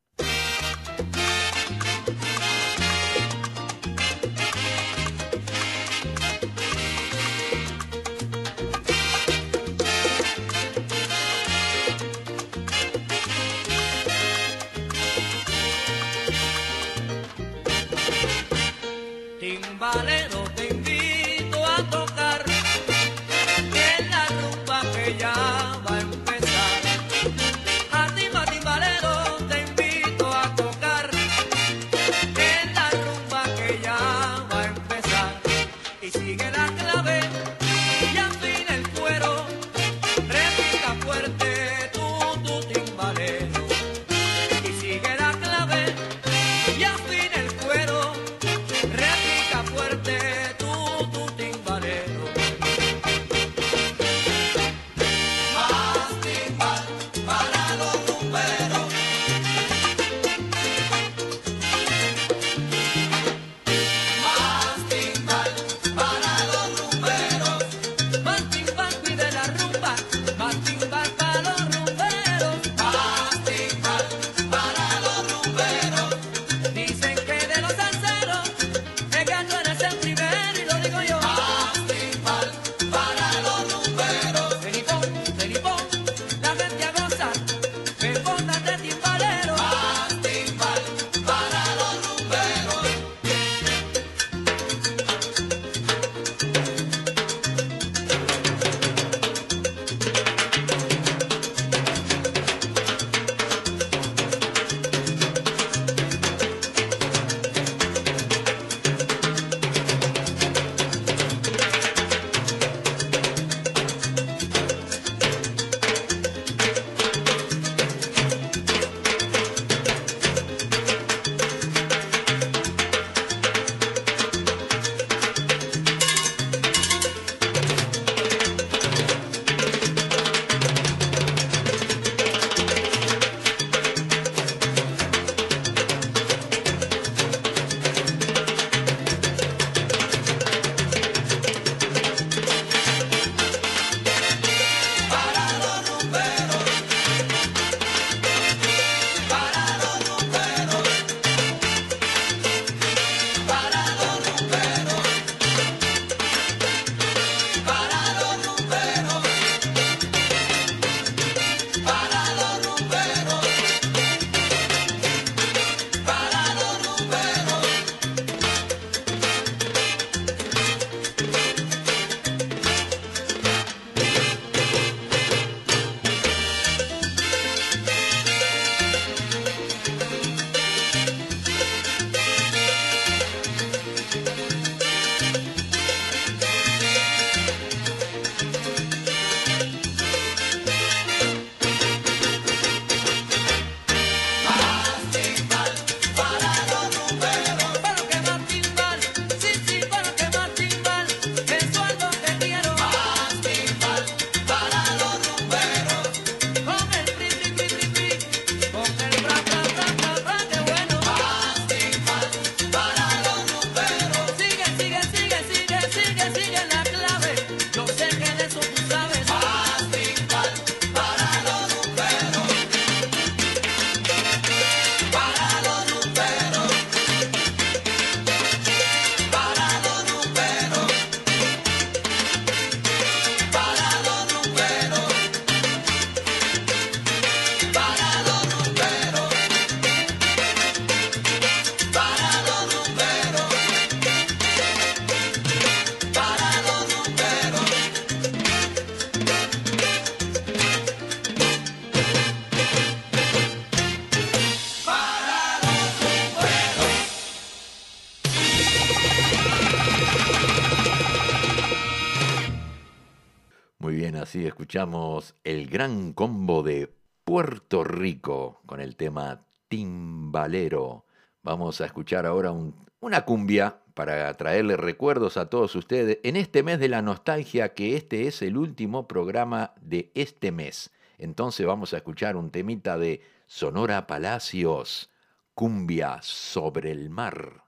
Gran 265.75 266.13
combo 266.13 266.63
de 266.63 266.89
Puerto 267.25 267.83
Rico 267.83 268.61
con 268.65 268.79
el 268.79 268.95
tema 268.95 269.41
Timbalero. 269.67 271.03
Vamos 271.43 271.81
a 271.81 271.85
escuchar 271.85 272.25
ahora 272.25 272.51
un- 272.51 272.73
una 273.01 273.25
cumbia 273.25 273.81
para 273.93 274.33
traerle 274.35 274.77
recuerdos 274.77 275.35
a 275.35 275.49
todos 275.49 275.75
ustedes 275.75 276.19
en 276.23 276.37
este 276.37 276.63
mes 276.63 276.79
de 276.79 276.87
la 276.87 277.01
nostalgia, 277.01 277.73
que 277.73 277.97
este 277.97 278.25
es 278.25 278.41
el 278.41 278.55
último 278.55 279.05
programa 279.05 279.73
de 279.81 280.13
este 280.15 280.53
mes. 280.53 280.91
Entonces 281.17 281.65
vamos 281.65 281.93
a 281.93 281.97
escuchar 281.97 282.37
un 282.37 282.51
temita 282.51 282.97
de 282.97 283.19
Sonora 283.45 284.07
Palacios, 284.07 285.09
Cumbia 285.55 286.19
sobre 286.21 286.91
el 286.91 287.09
mar. 287.09 287.65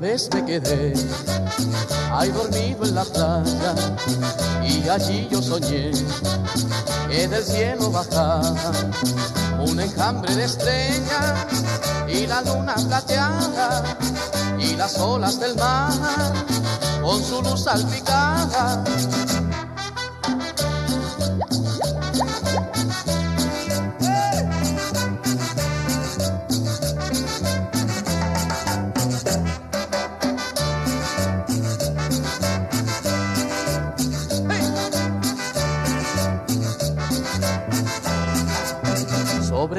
Vez 0.00 0.28
me 0.32 0.44
quedé 0.44 0.92
ahí 2.12 2.30
dormido 2.30 2.84
en 2.84 2.94
la 2.94 3.04
playa 3.04 3.74
y 4.62 4.88
allí 4.88 5.28
yo 5.28 5.42
soñé 5.42 5.90
que 7.08 7.26
del 7.26 7.44
cielo 7.44 7.90
bajaba 7.90 8.72
un 9.58 9.80
enjambre 9.80 10.36
de 10.36 10.44
estrellas 10.44 11.46
y 12.06 12.28
la 12.28 12.42
luna 12.42 12.76
plateada 12.76 13.98
y 14.56 14.76
las 14.76 14.96
olas 15.00 15.40
del 15.40 15.56
mar 15.56 15.92
con 17.02 17.20
su 17.24 17.42
luz 17.42 17.64
salpicada. 17.64 18.84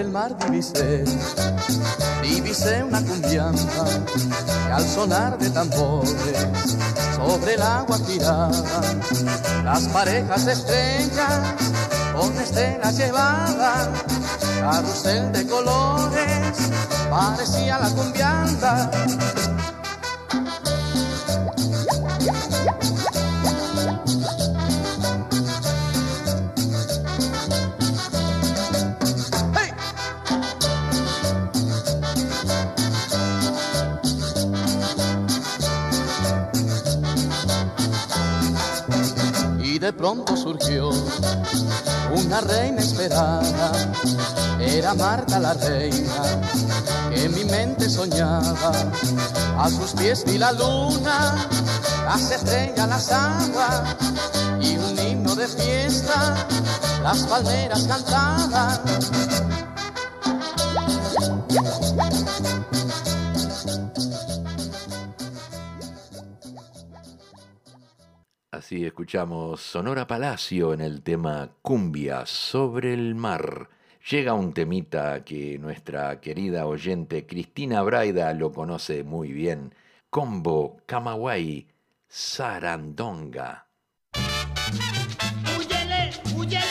El 0.09 0.13
mar 0.13 0.35
divisé, 0.39 1.03
divisé 2.23 2.83
una 2.83 2.99
cumbiamba 3.01 3.85
que 4.65 4.73
al 4.73 4.83
sonar 4.83 5.37
de 5.37 5.49
tambores 5.51 6.47
sobre 7.15 7.53
el 7.53 7.61
agua 7.61 7.99
giraban 8.07 9.01
las 9.63 9.83
parejas 9.89 10.47
estrellas 10.47 11.53
con 12.13 12.35
estelas 12.39 12.97
llevadas, 12.97 13.89
carrusel 14.59 15.31
de 15.31 15.45
colores, 15.45 16.57
parecía 17.09 17.77
la 17.77 17.89
cumbiamba. 17.89 18.91
De 39.89 39.93
pronto 39.93 40.37
surgió 40.37 40.91
una 42.11 42.41
reina 42.41 42.79
esperada, 42.79 43.71
era 44.59 44.93
Marta 44.93 45.39
la 45.39 45.55
reina, 45.55 46.41
que 47.11 47.27
mi 47.29 47.43
mente 47.45 47.89
soñaba. 47.89 48.71
A 49.57 49.67
sus 49.67 49.93
pies 49.93 50.25
vi 50.25 50.37
la 50.37 50.51
luna, 50.51 51.35
las 52.05 52.29
estrellas, 52.29 52.87
las 52.87 53.11
aguas, 53.11 53.95
y 54.61 54.77
un 54.77 54.99
himno 54.99 55.33
de 55.33 55.47
fiesta, 55.47 56.35
las 57.01 57.23
palmeras 57.23 57.83
cantaban. 57.87 58.79
Así 68.69 68.85
escuchamos 68.85 69.61
Sonora 69.61 70.05
Palacio 70.05 70.75
en 70.75 70.81
el 70.81 71.01
tema 71.01 71.49
Cumbia 71.63 72.27
sobre 72.27 72.93
el 72.93 73.15
mar. 73.15 73.67
Llega 74.11 74.35
un 74.35 74.53
temita 74.53 75.25
que 75.25 75.57
nuestra 75.57 76.21
querida 76.21 76.67
oyente 76.67 77.25
Cristina 77.25 77.81
Braida 77.81 78.31
lo 78.35 78.51
conoce 78.51 79.03
muy 79.03 79.31
bien. 79.31 79.73
Combo 80.11 80.77
Camagüey 80.85 81.65
Sarandonga. 82.07 83.65
Huyele, 85.57 86.11
huyele. 86.35 86.61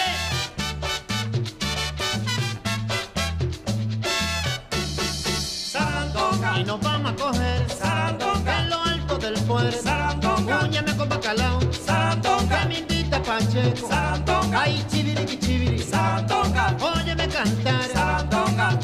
Sarandonga, 5.72 6.60
Y 6.60 6.64
nos 6.64 6.80
vamos 6.80 7.10
a 7.10 7.16
coger 7.16 7.68
Sarandonga, 7.68 8.62
en 8.62 8.70
lo 8.70 8.82
alto 8.84 9.18
del 9.18 9.34
puerto. 9.48 9.72
Sarandonga. 9.72 10.07
Úñame 10.48 10.96
con 10.96 11.08
bacalao. 11.08 11.60
Sarandonga, 11.84 12.60
Que 12.62 12.68
me 12.68 12.78
invita 12.78 13.22
Pacheco. 13.22 13.88
Sarandonga. 13.88 14.62
Ay, 14.62 14.84
chiviri, 14.90 15.24
chiviri. 15.38 15.78
Sarandonga, 15.82 16.76
Óyeme 16.80 17.28
cantar. 17.28 17.84
Sarandonga, 17.92 18.78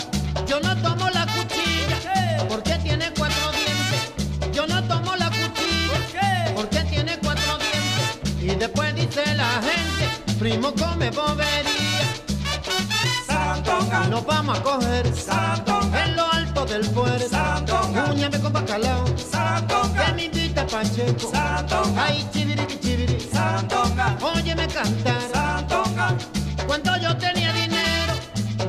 Yo 0.47 0.61
no 0.61 0.77
tomo 0.77 1.09
la 1.11 1.27
cuchilla 1.27 1.99
qué? 2.03 2.45
porque 2.49 2.75
tiene 2.83 3.11
cuatro 3.17 3.51
dientes. 3.53 4.53
Yo 4.53 4.67
no 4.67 4.83
tomo 4.85 5.17
la 5.17 5.29
cuchilla 5.31 5.99
qué? 6.13 6.53
porque 6.55 6.81
tiene 6.85 7.19
cuatro 7.23 7.59
dientes. 7.59 8.43
Y 8.43 8.55
después 8.59 8.95
dice 8.95 9.35
la 9.35 9.49
gente, 9.63 10.35
primo 10.39 10.73
come 10.75 11.11
bobería. 11.11 12.05
Sarandonga, 13.27 14.05
Y 14.07 14.11
nos 14.11 14.27
vamos 14.27 14.59
a 14.59 14.63
coger 14.63 15.15
Sarandonga, 15.15 16.05
en 16.05 16.17
lo 16.17 16.31
alto 16.33 16.65
del 16.67 16.87
puerto. 16.91 17.29
Sarandonga. 17.29 18.05
Úñame 18.13 18.39
con 18.41 18.53
bacalao. 18.53 19.05
Que 19.07 19.23
Sarandonga, 19.23 20.13
me 20.15 20.25
Pacheco. 20.67 21.31
Sarandonga, 21.31 22.05
Ay, 22.05 22.27
chiviri, 22.33 22.67
chiviri. 22.81 23.19
Sarandonga, 23.21 24.17
Óyeme 24.23 24.67
cantar. 24.69 25.21
Sarandonga, 25.33 26.17
Cuando 26.67 26.97
yo 26.97 27.17
tenía 27.17 27.53
dinero, 27.53 28.15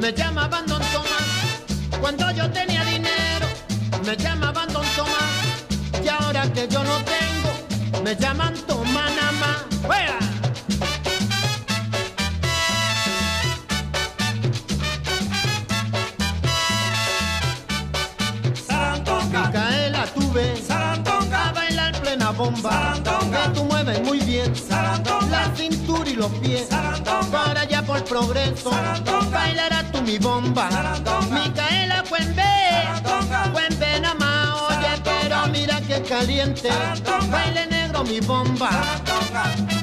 me 0.01 0.11
llamaban 0.13 0.65
Don 0.67 0.81
Tomás. 0.93 1.99
Cuando 2.01 2.31
yo 2.31 2.49
tenía 2.51 2.83
dinero, 2.83 3.47
me 4.05 4.15
llamaban 4.17 4.71
Don 4.73 4.85
Tomás. 4.95 6.03
Y 6.03 6.07
ahora 6.07 6.43
que 6.53 6.67
yo 6.67 6.83
no 6.83 6.97
tengo, 7.03 8.03
me 8.03 8.15
llaman 8.15 8.53
Tomás 8.67 9.11
nada 9.15 9.31
más. 9.33 9.57
¡Fuera! 9.85 10.24
Sarandonga. 22.69 23.53
Tú 23.53 23.63
mueves 23.65 24.01
muy 24.03 24.19
bien 24.19 24.55
Sarandonga, 24.55 25.27
la 25.27 25.55
cintura 25.55 26.09
y 26.09 26.13
los 26.15 26.31
pies. 26.33 26.67
Sarandonga. 26.69 27.31
Para 27.31 27.61
allá 27.61 27.81
por 27.83 28.03
progreso, 28.03 28.71
Sarandonga. 28.71 29.29
bailarás 29.29 29.91
tú 29.91 30.01
mi 30.01 30.17
bomba. 30.17 30.69
Sarandonga. 30.71 31.35
Micaela, 31.35 32.03
Sarandonga. 32.03 33.51
Cuembe 33.51 33.99
nada 33.99 34.15
más. 34.15 34.77
Oye, 34.77 35.01
pero 35.03 35.47
mira 35.47 35.81
que 35.81 36.01
caliente. 36.01 36.69
Sarandonga. 36.69 37.27
Baile 37.27 37.65
negro 37.67 38.03
mi 38.03 38.19
bomba. 38.19 38.69
Sarandonga. 38.71 39.74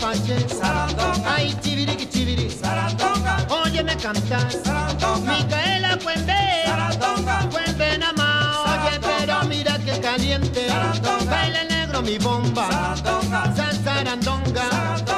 Sarandonga. 0.00 1.34
Ay, 1.36 1.54
chiviriqui, 1.62 2.06
chiviri. 2.06 2.48
Sarandonga, 2.50 3.36
Óyeme 3.50 3.94
cantar. 3.96 4.50
Sarandonga, 4.50 5.30
Micaela 5.30 5.98
Cuembe. 5.98 6.40
Sarandonga, 6.64 7.48
Cuembe 7.50 7.98
nada 7.98 8.12
más. 8.14 8.56
Oye, 8.72 8.98
pero 8.98 9.44
mira 9.44 9.78
que 9.78 10.00
caliente. 10.00 10.68
Sarandonga. 10.68 11.30
Baile 11.30 11.64
negro 11.68 12.00
mi 12.00 12.18
bomba. 12.18 12.66
Sarandonga, 12.70 13.54
San. 13.54 13.84
Sarandonga. 13.84 15.09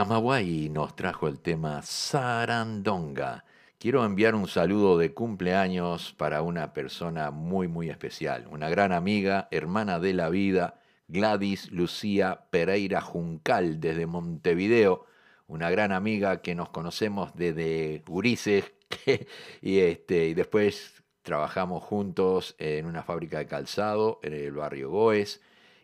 Camagüey 0.00 0.70
nos 0.70 0.96
trajo 0.96 1.28
el 1.28 1.40
tema 1.40 1.82
Sarandonga. 1.82 3.44
Quiero 3.78 4.02
enviar 4.06 4.34
un 4.34 4.48
saludo 4.48 4.96
de 4.96 5.12
cumpleaños 5.12 6.14
para 6.14 6.40
una 6.40 6.72
persona 6.72 7.30
muy 7.30 7.68
muy 7.68 7.90
especial, 7.90 8.46
una 8.50 8.70
gran 8.70 8.92
amiga, 8.92 9.46
hermana 9.50 9.98
de 9.98 10.14
la 10.14 10.30
vida, 10.30 10.80
Gladys 11.08 11.70
Lucía 11.70 12.46
Pereira 12.48 13.02
Juncal 13.02 13.78
desde 13.78 14.06
Montevideo, 14.06 15.04
una 15.46 15.68
gran 15.68 15.92
amiga 15.92 16.40
que 16.40 16.54
nos 16.54 16.70
conocemos 16.70 17.34
desde 17.34 18.02
Urices 18.08 18.72
y, 19.60 19.80
este, 19.80 20.28
y 20.28 20.32
después 20.32 21.02
trabajamos 21.20 21.84
juntos 21.84 22.56
en 22.56 22.86
una 22.86 23.02
fábrica 23.02 23.36
de 23.36 23.46
calzado 23.46 24.18
en 24.22 24.32
el 24.32 24.52
barrio 24.52 24.88
Goes. 24.88 25.42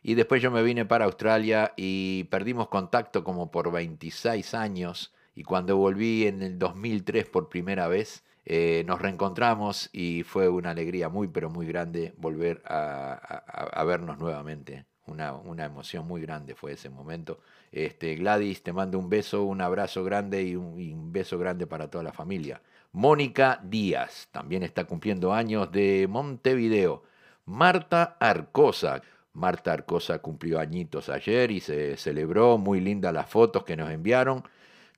Y 0.09 0.15
después 0.15 0.41
yo 0.41 0.53
me 0.53 0.63
vine 0.63 0.85
para 0.85 1.07
Australia 1.07 1.73
y 1.75 2.23
perdimos 2.31 2.69
contacto 2.69 3.25
como 3.25 3.51
por 3.51 3.73
26 3.73 4.55
años. 4.55 5.13
Y 5.35 5.43
cuando 5.43 5.77
volví 5.77 6.29
en 6.29 6.43
el 6.43 6.61
2003 6.61 7.27
por 7.27 7.49
primera 7.49 7.89
vez, 7.89 8.23
eh, 8.45 8.85
nos 8.87 9.03
reencontramos 9.03 9.91
y 9.93 10.23
fue 10.23 10.49
una 10.49 10.71
alegría 10.71 11.09
muy, 11.09 11.27
pero 11.27 11.51
muy 11.51 11.67
grande 11.67 12.15
volver 12.19 12.63
a, 12.67 13.83
vernos 13.85 14.17
nuevamente. 14.19 14.87
Una, 15.07 15.33
una 15.33 15.65
emoción 15.65 16.07
muy 16.07 16.21
grande 16.21 16.55
fue 16.55 16.75
ese 16.75 16.89
momento. 16.89 17.41
Este, 17.73 18.15
Gladys, 18.15 18.63
te 18.63 18.73
mando 18.73 19.01
un 19.01 19.09
beso, 19.09 19.43
un 19.43 19.61
abrazo 19.61 20.05
grande 20.05 20.45
y 20.45 20.55
un, 20.55 20.79
y 20.79 20.93
un 20.93 21.11
beso 21.11 21.37
grande 21.37 21.67
para 21.67 21.91
toda 21.91 22.05
la 22.05 22.13
familia. 22.13 22.63
Mónica 22.93 23.61
Díaz, 23.65 24.29
también 24.31 24.63
está 24.63 24.85
cumpliendo 24.85 25.35
años 25.35 25.73
de 25.73 26.07
Montevideo. 26.09 27.03
Marta 27.45 28.17
Arcosa. 28.21 29.03
Marta 29.37 29.75
Arcosa 29.75 30.21
cumplió 30.21 30.59
añitos 30.59 31.11
ayer 31.11 31.51
y 31.51 31.61
se 31.61 31.99
celebró. 31.99 32.57
Muy 32.57 32.81
lindas 32.81 33.13
las 33.13 33.29
fotos 33.29 33.65
que 33.65 33.77
nos 33.77 33.91
enviaron. 33.91 34.43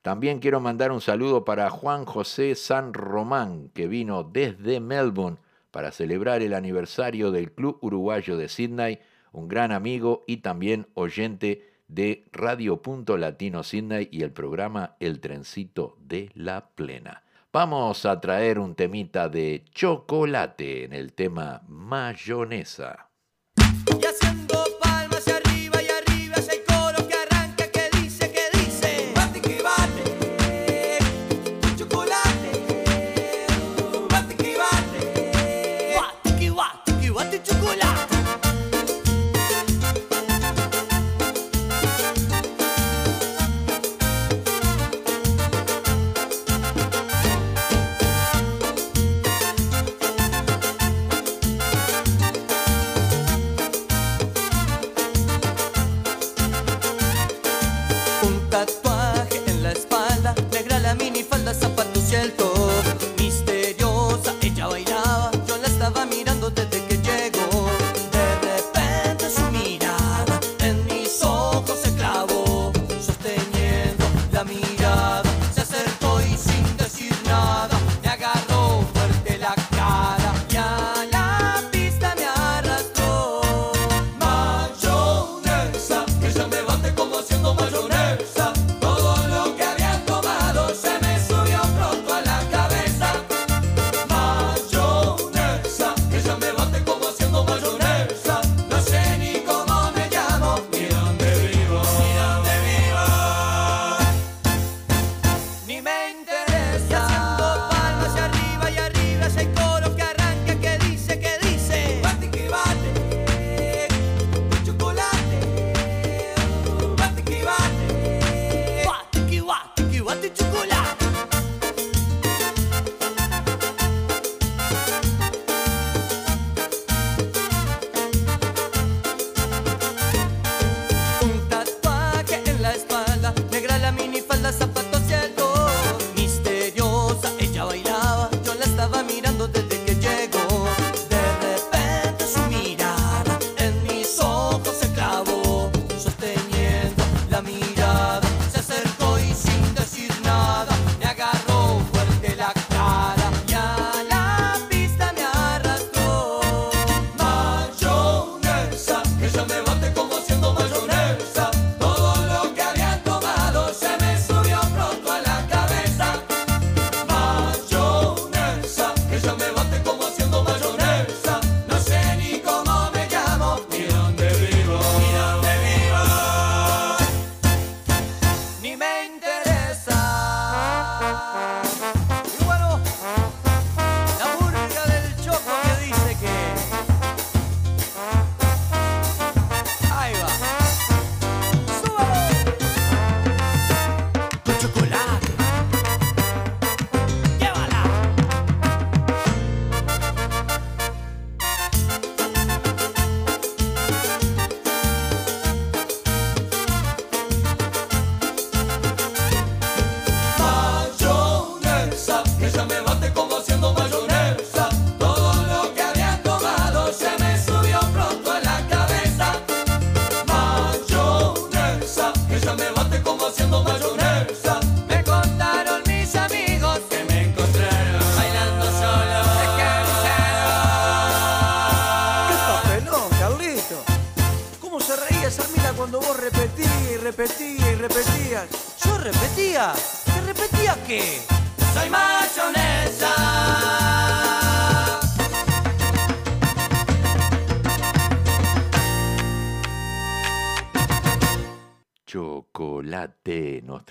También 0.01 0.39
quiero 0.39 0.61
mandar 0.61 0.93
un 0.93 1.01
saludo 1.01 1.43
para 1.43 1.69
Juan 1.69 2.05
José 2.05 2.55
San 2.55 2.93
Román, 2.93 3.69
que 3.73 3.87
vino 3.87 4.23
desde 4.23 4.79
Melbourne 4.79 5.39
para 5.71 5.91
celebrar 5.91 6.41
el 6.41 6.53
aniversario 6.53 7.31
del 7.31 7.51
Club 7.51 7.79
Uruguayo 7.81 8.37
de 8.37 8.47
Sydney, 8.47 8.99
un 9.33 9.49
gran 9.49 9.73
amigo 9.73 10.23
y 10.25 10.37
también 10.37 10.87
oyente 10.93 11.73
de 11.89 12.25
Radio 12.31 12.81
Punto 12.81 13.17
Latino 13.17 13.63
Sydney 13.63 14.07
y 14.09 14.23
el 14.23 14.31
programa 14.31 14.95
El 15.01 15.19
Trencito 15.19 15.97
de 15.99 16.31
la 16.33 16.69
Plena. 16.69 17.23
Vamos 17.51 18.05
a 18.05 18.21
traer 18.21 18.57
un 18.57 18.73
temita 18.73 19.27
de 19.27 19.65
chocolate 19.73 20.85
en 20.85 20.93
el 20.93 21.11
tema 21.11 21.61
mayonesa. 21.67 23.09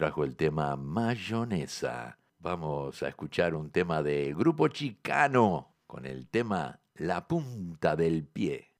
trajo 0.08 0.24
el 0.24 0.36
tema 0.36 0.74
Mayonesa. 0.74 2.18
Vamos 2.38 3.02
a 3.02 3.08
escuchar 3.08 3.54
un 3.54 3.70
tema 3.70 4.02
de 4.02 4.32
Grupo 4.32 4.68
Chicano 4.68 5.74
con 5.86 6.06
el 6.06 6.30
tema 6.30 6.80
La 6.94 7.28
punta 7.28 7.94
del 7.94 8.24
pie. 8.24 8.72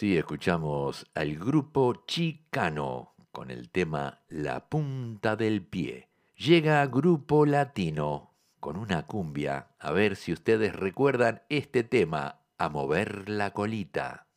así 0.00 0.16
escuchamos 0.16 1.06
al 1.14 1.36
grupo 1.36 2.06
Chicano 2.06 3.12
con 3.32 3.50
el 3.50 3.68
tema 3.68 4.22
La 4.30 4.70
punta 4.70 5.36
del 5.36 5.62
pie. 5.62 6.08
Llega 6.36 6.86
Grupo 6.86 7.44
Latino 7.44 8.32
con 8.60 8.78
una 8.78 9.06
cumbia, 9.06 9.72
a 9.78 9.92
ver 9.92 10.16
si 10.16 10.32
ustedes 10.32 10.74
recuerdan 10.74 11.42
este 11.50 11.84
tema, 11.84 12.40
a 12.56 12.70
mover 12.70 13.28
la 13.28 13.50
colita. 13.50 14.29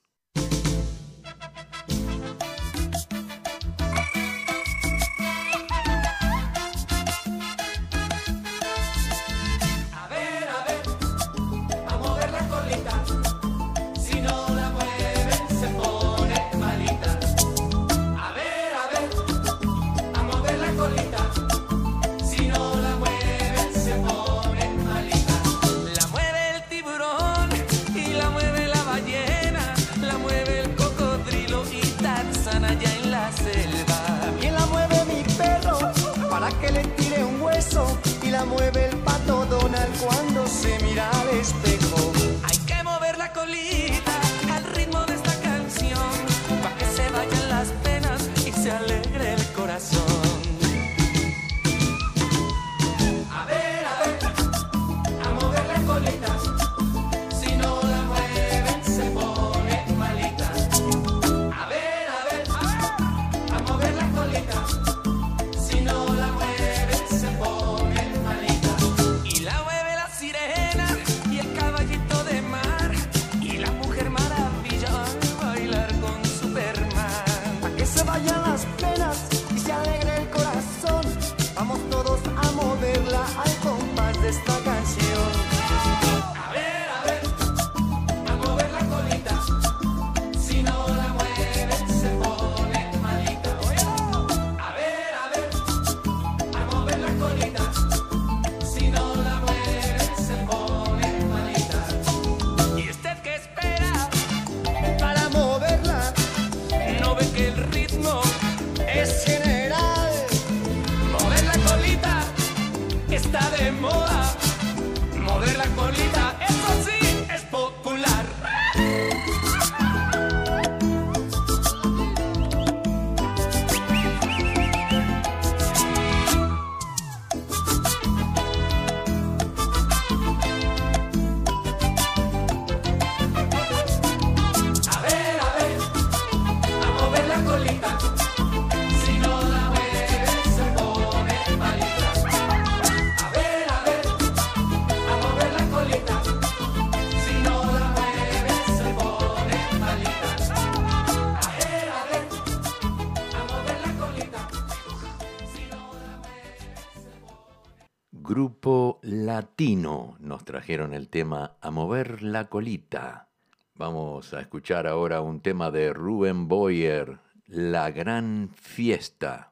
Grupo 158.25 159.01
Latino 159.01 160.15
nos 160.21 160.45
trajeron 160.45 160.93
el 160.93 161.09
tema 161.09 161.57
A 161.59 161.71
mover 161.71 162.23
la 162.23 162.47
colita. 162.47 163.27
Vamos 163.75 164.33
a 164.33 164.39
escuchar 164.39 164.87
ahora 164.87 165.19
un 165.19 165.41
tema 165.41 165.71
de 165.71 165.91
Rubén 165.91 166.47
Boyer, 166.47 167.19
La 167.47 167.91
Gran 167.91 168.49
Fiesta. 168.55 169.51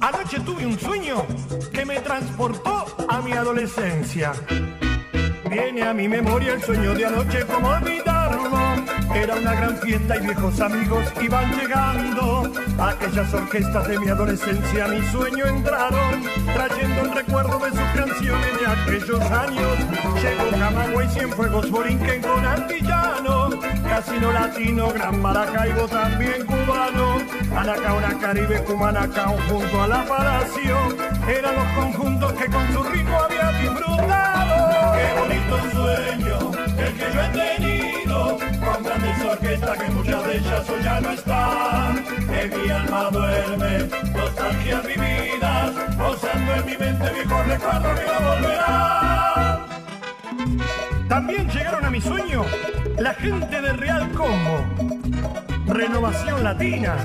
Anoche 0.00 0.40
tuve 0.40 0.64
un 0.64 0.78
sueño 0.78 1.16
que 1.70 1.84
me 1.84 2.00
transportó 2.00 2.86
a 3.10 3.20
mi 3.20 3.32
adolescencia. 3.32 4.32
Viene 5.52 5.82
a 5.82 5.92
mi 5.92 6.08
memoria 6.08 6.54
el 6.54 6.62
sueño 6.62 6.94
de 6.94 7.04
anoche, 7.04 7.44
como 7.44 7.68
olvidarlo. 7.68 8.58
Era 9.14 9.34
una 9.34 9.52
gran 9.52 9.76
fiesta 9.76 10.16
y 10.16 10.20
viejos 10.20 10.58
amigos 10.60 11.04
iban 11.20 11.52
llegando. 11.52 12.50
Aquellas 12.78 13.34
orquestas 13.34 13.86
de 13.86 13.98
mi 13.98 14.08
adolescencia 14.08 14.86
a 14.86 14.88
mi 14.88 15.02
sueño 15.08 15.44
entraron, 15.44 16.22
trayendo 16.54 17.02
el 17.02 17.14
recuerdo 17.14 17.58
de 17.58 17.68
sus 17.68 17.88
canciones 17.94 18.60
de 18.60 18.66
aquellos 18.66 19.20
años. 19.30 19.78
Llegó 20.22 20.58
Camagüey, 20.58 21.08
Cienfuegos, 21.10 21.70
Borinquen 21.70 22.22
con 22.22 22.46
Antillano, 22.46 23.50
Casino 23.86 24.32
Latino, 24.32 24.88
Gran 24.88 25.20
Maracaibo, 25.20 25.86
también 25.86 26.46
cubano. 26.46 27.18
Anacaona, 27.54 28.18
Caribe, 28.18 28.64
Cumanacao, 28.64 29.36
junto 29.50 29.82
a 29.82 29.86
la 29.86 30.02
Palacio. 30.06 30.78
Eran 31.28 31.56
los 31.56 31.66
conjuntos 31.74 32.32
que 32.32 32.46
con 32.46 32.72
su 32.72 32.82
ritmo 32.84 33.18
había 33.20 33.52
disfrutado. 33.60 34.41
Bonito 35.18 35.56
sueño 35.72 36.36
el 36.78 36.92
que 36.94 37.06
yo 37.12 37.20
he 37.22 37.28
tenido 37.28 38.38
con 38.64 38.82
grandes 38.82 39.24
orquestas 39.24 39.78
que 39.78 39.90
muchas 39.90 40.26
de 40.26 40.36
ellas 40.38 40.70
hoy 40.70 40.82
ya 40.82 41.00
no 41.00 41.10
están. 41.10 42.04
En 42.30 42.62
mi 42.62 42.70
alma 42.70 43.10
duerme 43.10 43.88
nostalgias 44.14 44.86
vividas, 44.86 45.70
posando 45.98 46.54
en 46.54 46.66
mi 46.66 46.76
mente 46.76 47.12
viejos 47.12 47.46
recuerdos 47.46 48.00
que 48.00 48.06
no 48.06 48.20
volverán. 48.28 49.72
También 51.08 51.48
llegaron 51.50 51.84
a 51.84 51.90
mi 51.90 52.00
sueño 52.00 52.44
la 52.98 53.14
gente 53.14 53.60
de 53.60 53.72
Real 53.74 54.10
Combo, 54.12 54.64
Renovación 55.66 56.42
Latina, 56.42 56.96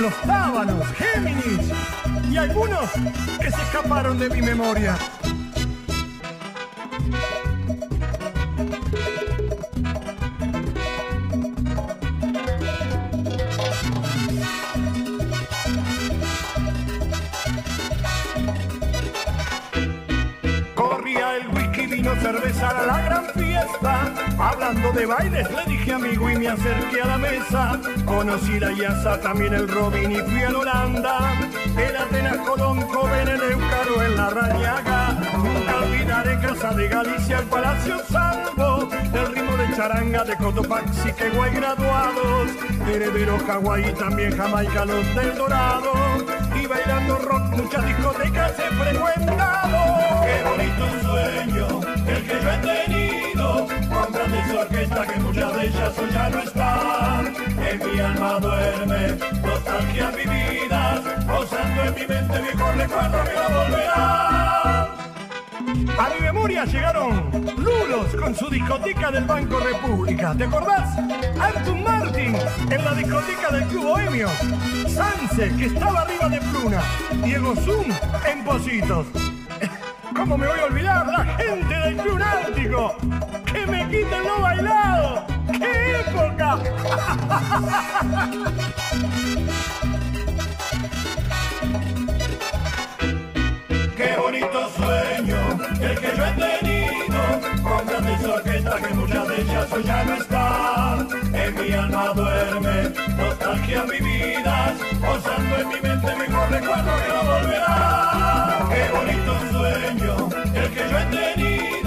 Los 0.00 0.14
Tábanos, 0.22 0.86
Géminis 0.94 1.72
y 2.30 2.36
algunos 2.36 2.90
que 3.40 3.50
se 3.50 3.62
escaparon 3.62 4.18
de 4.18 4.30
mi 4.30 4.42
memoria. 4.42 4.96
Thank 7.10 7.34
you. 7.34 7.43
Cerveza, 22.64 22.70
era 22.70 22.86
la 22.86 23.02
gran 23.02 23.24
fiesta. 23.34 24.12
Hablando 24.38 24.92
de 24.92 25.06
bailes, 25.06 25.50
le 25.50 25.72
dije 25.72 25.92
amigo 25.92 26.30
y 26.30 26.36
me 26.36 26.48
acerqué 26.48 27.02
a 27.02 27.06
la 27.06 27.18
mesa. 27.18 27.80
Conocí 28.04 28.58
la 28.58 28.72
Yasa, 28.72 29.20
también 29.20 29.54
el 29.54 29.68
Robin 29.68 30.10
y 30.10 30.16
fui 30.16 30.42
a 30.42 30.50
la 30.50 30.58
Holanda. 30.58 31.18
El 31.76 31.96
Atenas, 31.96 32.36
Colón, 32.38 32.80
Coven, 32.82 33.28
el 33.28 33.42
Eucaro, 33.42 34.02
en 34.04 34.16
la 34.16 34.30
Rañaga. 34.30 35.20
Nunca 35.36 35.76
olvidaré 35.82 36.40
Casa 36.40 36.72
de 36.72 36.88
Galicia, 36.88 37.38
el 37.38 37.46
Palacio 37.46 37.98
Salvo. 38.10 38.88
El 39.12 39.34
ritmo 39.34 39.56
de 39.56 39.76
charanga 39.76 40.24
de 40.24 40.36
Cotopaxi, 40.36 41.12
que 41.12 41.30
guay 41.30 41.54
graduados. 41.54 42.50
Heredero, 42.88 43.38
Hawái, 43.46 43.94
también 43.94 44.36
Jamaica, 44.36 44.84
los 44.84 45.14
del 45.14 45.36
Dorado. 45.36 45.92
Y 46.60 46.66
bailando 46.66 47.18
rock, 47.18 47.56
muchas 47.56 47.86
discotecas 47.86 48.52
he 48.58 48.74
frecuentado. 48.74 49.33
Ya 56.12 56.28
no 56.30 56.38
están. 56.40 57.34
En 57.58 57.92
mi 57.92 58.00
alma 58.00 58.38
duerme 58.40 59.18
nostalgias 59.42 60.16
vividas, 60.16 61.00
posando 61.26 61.84
en 61.84 61.94
mi 61.94 62.06
mente 62.06 62.42
viejos 62.42 62.76
recuerdos 62.76 63.28
que 63.28 63.34
no 63.34 63.58
volverán. 63.58 64.34
A 65.96 66.10
mi 66.12 66.20
memoria 66.20 66.64
llegaron 66.64 67.30
Lulos 67.56 68.14
con 68.20 68.34
su 68.34 68.48
discoteca 68.50 69.10
del 69.10 69.24
Banco 69.24 69.60
República. 69.60 70.34
¿Te 70.36 70.44
acordás? 70.44 70.98
Artur 71.40 71.76
Martin 71.76 72.36
en 72.70 72.84
la 72.84 72.94
discoteca 72.94 73.50
del 73.52 73.64
Club 73.64 73.84
Bohemio. 73.84 74.28
Sanse, 74.88 75.54
que 75.56 75.66
estaba 75.66 76.00
arriba 76.02 76.28
de 76.28 76.40
Pluna. 76.40 76.82
Diego 77.24 77.54
Zoom 77.56 77.86
en 78.26 78.44
Positos. 78.44 79.06
¿Cómo 80.16 80.36
me 80.36 80.46
voy 80.46 80.58
a 80.58 80.64
olvidar? 80.64 81.06
La 81.06 81.24
gente 81.24 81.74
del 81.74 81.96
Club 81.96 82.18
Náutico. 82.18 82.96
Que 83.52 83.66
me 83.66 83.88
quiten 83.88 84.24
lo 84.24 84.40
bailado. 84.40 85.33
¡Qué 86.14 86.20
época! 86.20 86.58
Qué 93.96 94.16
bonito 94.16 94.70
sueño 94.76 95.38
el 95.80 95.98
que 95.98 96.16
yo 96.16 96.24
he 96.24 96.32
tenido 96.32 97.20
con 97.62 97.86
grandes 97.86 98.24
orquestas 98.24 98.80
que 98.80 98.94
muchas 98.94 99.28
de 99.28 99.40
ellas 99.40 99.72
hoy 99.72 99.82
ya 99.82 100.04
no 100.04 100.14
están. 100.14 101.08
En 101.34 101.54
mi 101.54 101.72
alma 101.72 102.12
duerme 102.14 102.92
nostalgias 103.16 103.90
vividas, 103.90 104.72
posando 105.00 105.56
en 105.56 105.68
mi 105.68 105.80
mente 105.80 106.16
mejor 106.16 106.50
recuerdo 106.50 106.90
que 107.02 107.08
no 107.08 107.22
volverá. 107.24 108.68
Qué 108.70 108.82
bonito 108.96 109.32
sueño 109.50 110.28
el 110.54 110.70
que 110.70 110.82
yo 110.90 110.98
he 110.98 111.06
tenido 111.06 111.83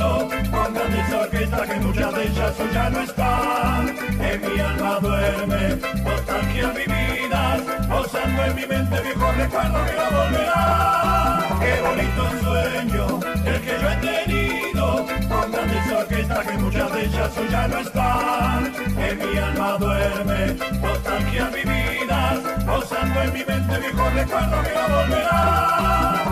con 0.68 0.74
grandes 0.74 1.14
orquestas 1.14 1.70
que 1.70 1.76
muchas 1.80 2.16
de 2.16 2.24
ellas 2.28 2.54
ya 2.74 2.90
no 2.90 3.00
están. 3.02 3.96
En 4.20 4.42
mi 4.42 4.60
alma 4.60 5.00
duerme 5.00 5.78
nostalgias 6.04 6.76
vividas, 6.76 7.62
posando 7.90 8.46
en 8.46 8.56
mi 8.56 8.66
mente 8.66 9.02
viejo 9.02 9.32
recuerdo 9.32 9.86
que 9.86 9.94
no 9.94 10.18
volverá. 10.18 11.44
Qué 11.62 11.82
bonito 11.88 12.24
sueño 12.44 13.06
el 13.46 13.62
que 13.62 13.74
yo 13.82 13.90
he 13.90 13.98
tenido 14.08 14.87
con 15.28 15.52
grandes 15.52 15.92
orquestas 15.92 16.48
que 16.48 16.58
muchas 16.58 16.94
de 16.94 17.06
ellas 17.06 17.38
hoy 17.38 17.48
ya 17.50 17.68
no 17.68 17.80
están. 17.80 18.74
En 18.98 19.18
mi 19.18 19.38
alma 19.38 19.78
duerme 19.78 20.56
nostalgias 20.82 21.54
vividas, 21.54 22.40
posando 22.66 23.22
en 23.22 23.34
mi 23.34 23.46
mente 23.46 23.80
viejo 23.80 24.10
recuerdo 24.14 24.64
que 24.64 24.74
no 24.74 24.96
volverá. 24.96 26.26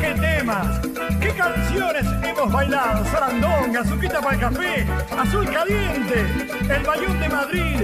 ¡Qué 0.00 0.14
temas! 0.20 0.80
¡Qué 1.20 1.30
canciones 1.34 2.06
hemos 2.22 2.52
bailado! 2.52 3.04
Sarandonga, 3.06 3.80
Azuquita 3.80 4.20
para 4.20 4.34
el 4.34 4.40
café, 4.40 4.86
Azul 5.18 5.50
Caliente, 5.50 6.26
El 6.68 6.82
Bayón 6.84 7.20
de 7.20 7.28
Madrid, 7.28 7.82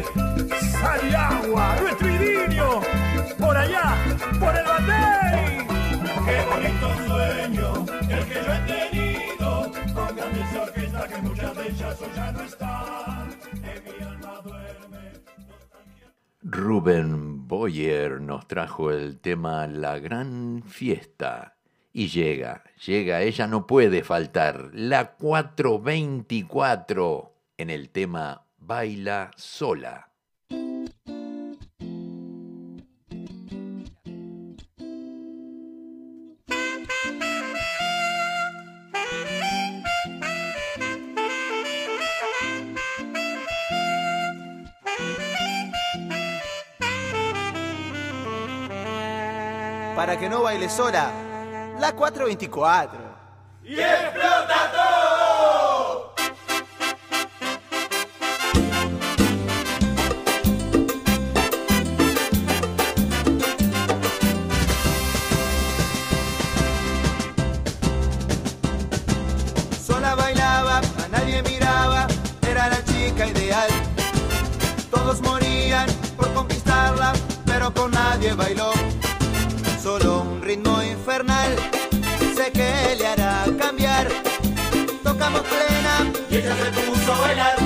Sal 0.80 1.00
y 1.10 1.14
Agua, 1.14 1.76
Nuestro 1.80 2.08
Idilio, 2.08 2.80
por 3.38 3.56
allá, 3.56 3.94
por 4.38 4.56
el 4.56 4.64
Batey. 4.64 5.66
¡Qué 6.24 6.38
bonito 6.48 6.88
sueño 7.06 7.86
el 8.08 8.26
que 8.26 8.34
yo 8.34 8.52
he 8.52 8.90
tenido 8.90 9.11
Rubén 16.42 17.48
Boyer 17.48 18.20
nos 18.20 18.46
trajo 18.46 18.90
el 18.90 19.18
tema 19.20 19.66
La 19.66 19.98
Gran 19.98 20.62
Fiesta. 20.66 21.56
Y 21.92 22.08
llega, 22.08 22.62
llega, 22.86 23.22
ella 23.22 23.46
no 23.46 23.66
puede 23.66 24.04
faltar, 24.04 24.70
la 24.72 25.12
424 25.12 27.34
en 27.58 27.70
el 27.70 27.90
tema 27.90 28.46
Baila 28.58 29.30
sola. 29.36 30.11
Sola, 50.76 51.12
la 51.78 51.92
424. 51.92 52.98
¡Y 53.62 53.78
explota 53.78 54.72
todo! 54.72 56.14
Sola 69.86 70.14
bailaba, 70.14 70.78
a 70.78 71.08
nadie 71.10 71.42
miraba, 71.42 72.06
era 72.48 72.68
la 72.68 72.82
chica 72.86 73.26
ideal. 73.26 73.68
Todos 74.90 75.20
morían 75.20 75.86
por 76.16 76.32
conquistarla, 76.32 77.12
pero 77.44 77.74
con 77.74 77.90
nadie 77.90 78.32
bailó. 78.32 78.72
puso 86.72 87.12
a 87.12 87.20
bailar. 87.20 87.61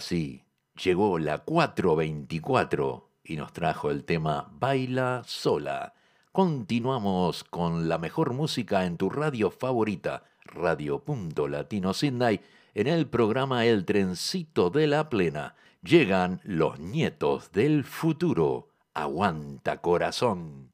Así 0.00 0.46
llegó 0.82 1.18
la 1.18 1.40
424 1.40 3.10
y 3.22 3.36
nos 3.36 3.52
trajo 3.52 3.90
el 3.90 4.06
tema 4.06 4.50
Baila 4.50 5.22
sola. 5.26 5.92
Continuamos 6.32 7.44
con 7.44 7.86
la 7.86 7.98
mejor 7.98 8.32
música 8.32 8.86
en 8.86 8.96
tu 8.96 9.10
radio 9.10 9.50
favorita, 9.50 10.24
Radio 10.42 11.04
Punto 11.04 11.48
Latino 11.48 11.92
Sydney, 11.92 12.40
en 12.72 12.86
el 12.86 13.08
programa 13.08 13.66
El 13.66 13.84
Trencito 13.84 14.70
de 14.70 14.86
la 14.86 15.10
Plena. 15.10 15.54
Llegan 15.82 16.40
los 16.44 16.80
nietos 16.80 17.52
del 17.52 17.84
futuro. 17.84 18.70
Aguanta 18.94 19.82
corazón. 19.82 20.72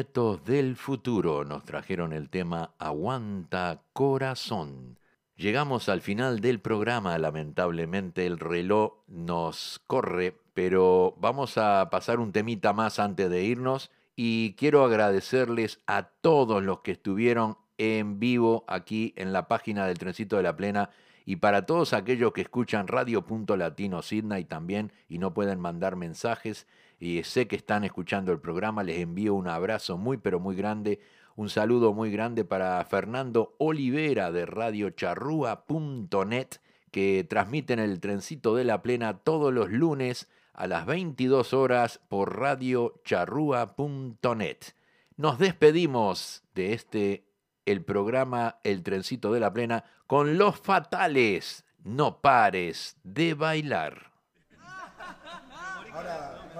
Nietos 0.00 0.42
del 0.46 0.76
futuro 0.76 1.44
nos 1.44 1.62
trajeron 1.66 2.14
el 2.14 2.30
tema 2.30 2.72
Aguanta 2.78 3.82
Corazón. 3.92 4.98
Llegamos 5.36 5.90
al 5.90 6.00
final 6.00 6.40
del 6.40 6.58
programa, 6.58 7.18
lamentablemente 7.18 8.24
el 8.24 8.38
reloj 8.38 8.94
nos 9.08 9.82
corre, 9.86 10.38
pero 10.54 11.14
vamos 11.18 11.58
a 11.58 11.90
pasar 11.90 12.18
un 12.18 12.32
temita 12.32 12.72
más 12.72 12.98
antes 12.98 13.28
de 13.28 13.44
irnos 13.44 13.90
y 14.16 14.54
quiero 14.54 14.86
agradecerles 14.86 15.82
a 15.86 16.04
todos 16.04 16.62
los 16.62 16.80
que 16.80 16.92
estuvieron 16.92 17.58
en 17.76 18.18
vivo 18.18 18.64
aquí 18.68 19.12
en 19.18 19.34
la 19.34 19.48
página 19.48 19.86
del 19.86 19.98
Trencito 19.98 20.38
de 20.38 20.44
la 20.44 20.56
Plena 20.56 20.88
y 21.26 21.36
para 21.36 21.66
todos 21.66 21.92
aquellos 21.92 22.32
que 22.32 22.40
escuchan 22.40 22.88
Radio.Latino 22.88 24.00
Sydney 24.00 24.44
también 24.46 24.92
y 25.10 25.18
no 25.18 25.34
pueden 25.34 25.60
mandar 25.60 25.96
mensajes 25.96 26.66
y 27.00 27.24
sé 27.24 27.48
que 27.48 27.56
están 27.56 27.82
escuchando 27.82 28.30
el 28.30 28.38
programa, 28.40 28.84
les 28.84 28.98
envío 28.98 29.34
un 29.34 29.48
abrazo 29.48 29.96
muy 29.96 30.18
pero 30.18 30.38
muy 30.38 30.54
grande, 30.54 31.00
un 31.34 31.48
saludo 31.48 31.94
muy 31.94 32.12
grande 32.12 32.44
para 32.44 32.84
Fernando 32.84 33.56
Olivera 33.58 34.30
de 34.30 34.44
radiocharrúa.net 34.44 36.48
que 36.90 37.24
transmiten 37.28 37.78
el 37.78 38.00
trencito 38.00 38.54
de 38.54 38.64
la 38.64 38.82
plena 38.82 39.18
todos 39.18 39.50
los 39.52 39.70
lunes 39.70 40.28
a 40.52 40.66
las 40.66 40.84
22 40.84 41.54
horas 41.54 42.00
por 42.08 42.38
radiocharrúa.net. 42.38 44.58
Nos 45.16 45.38
despedimos 45.38 46.42
de 46.54 46.74
este, 46.74 47.24
el 47.64 47.82
programa 47.84 48.58
El 48.62 48.82
trencito 48.82 49.32
de 49.32 49.40
la 49.40 49.50
plena 49.52 49.84
con 50.06 50.36
los 50.36 50.60
fatales. 50.60 51.64
No 51.82 52.20
pares 52.20 52.98
de 53.04 53.32
bailar. 53.34 54.10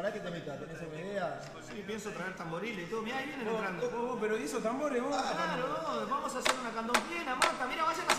¿Para 0.01 0.14
qué 0.14 0.20
te 0.20 0.30
metas? 0.30 0.59
¿Tenés 0.59 0.80
una 0.80 1.01
idea? 1.01 1.40
Sí, 1.68 1.84
pienso 1.86 2.11
traer 2.11 2.34
tamboriles 2.34 2.86
y 2.86 2.90
todo. 2.90 3.03
Mirá, 3.03 3.18
ahí 3.18 3.26
vienen 3.26 3.48
entrando. 3.48 3.90
Oh, 3.94 4.18
pero 4.18 4.38
hizo 4.38 4.59
tambores 4.59 5.03
vos. 5.03 5.14
Claro, 5.14 6.07
vamos 6.09 6.34
a 6.34 6.38
hacer 6.38 6.55
una 6.59 6.70
candomplena, 6.70 7.34
Marta. 7.34 7.66
Mira, 7.66 7.84
vayan 7.84 8.09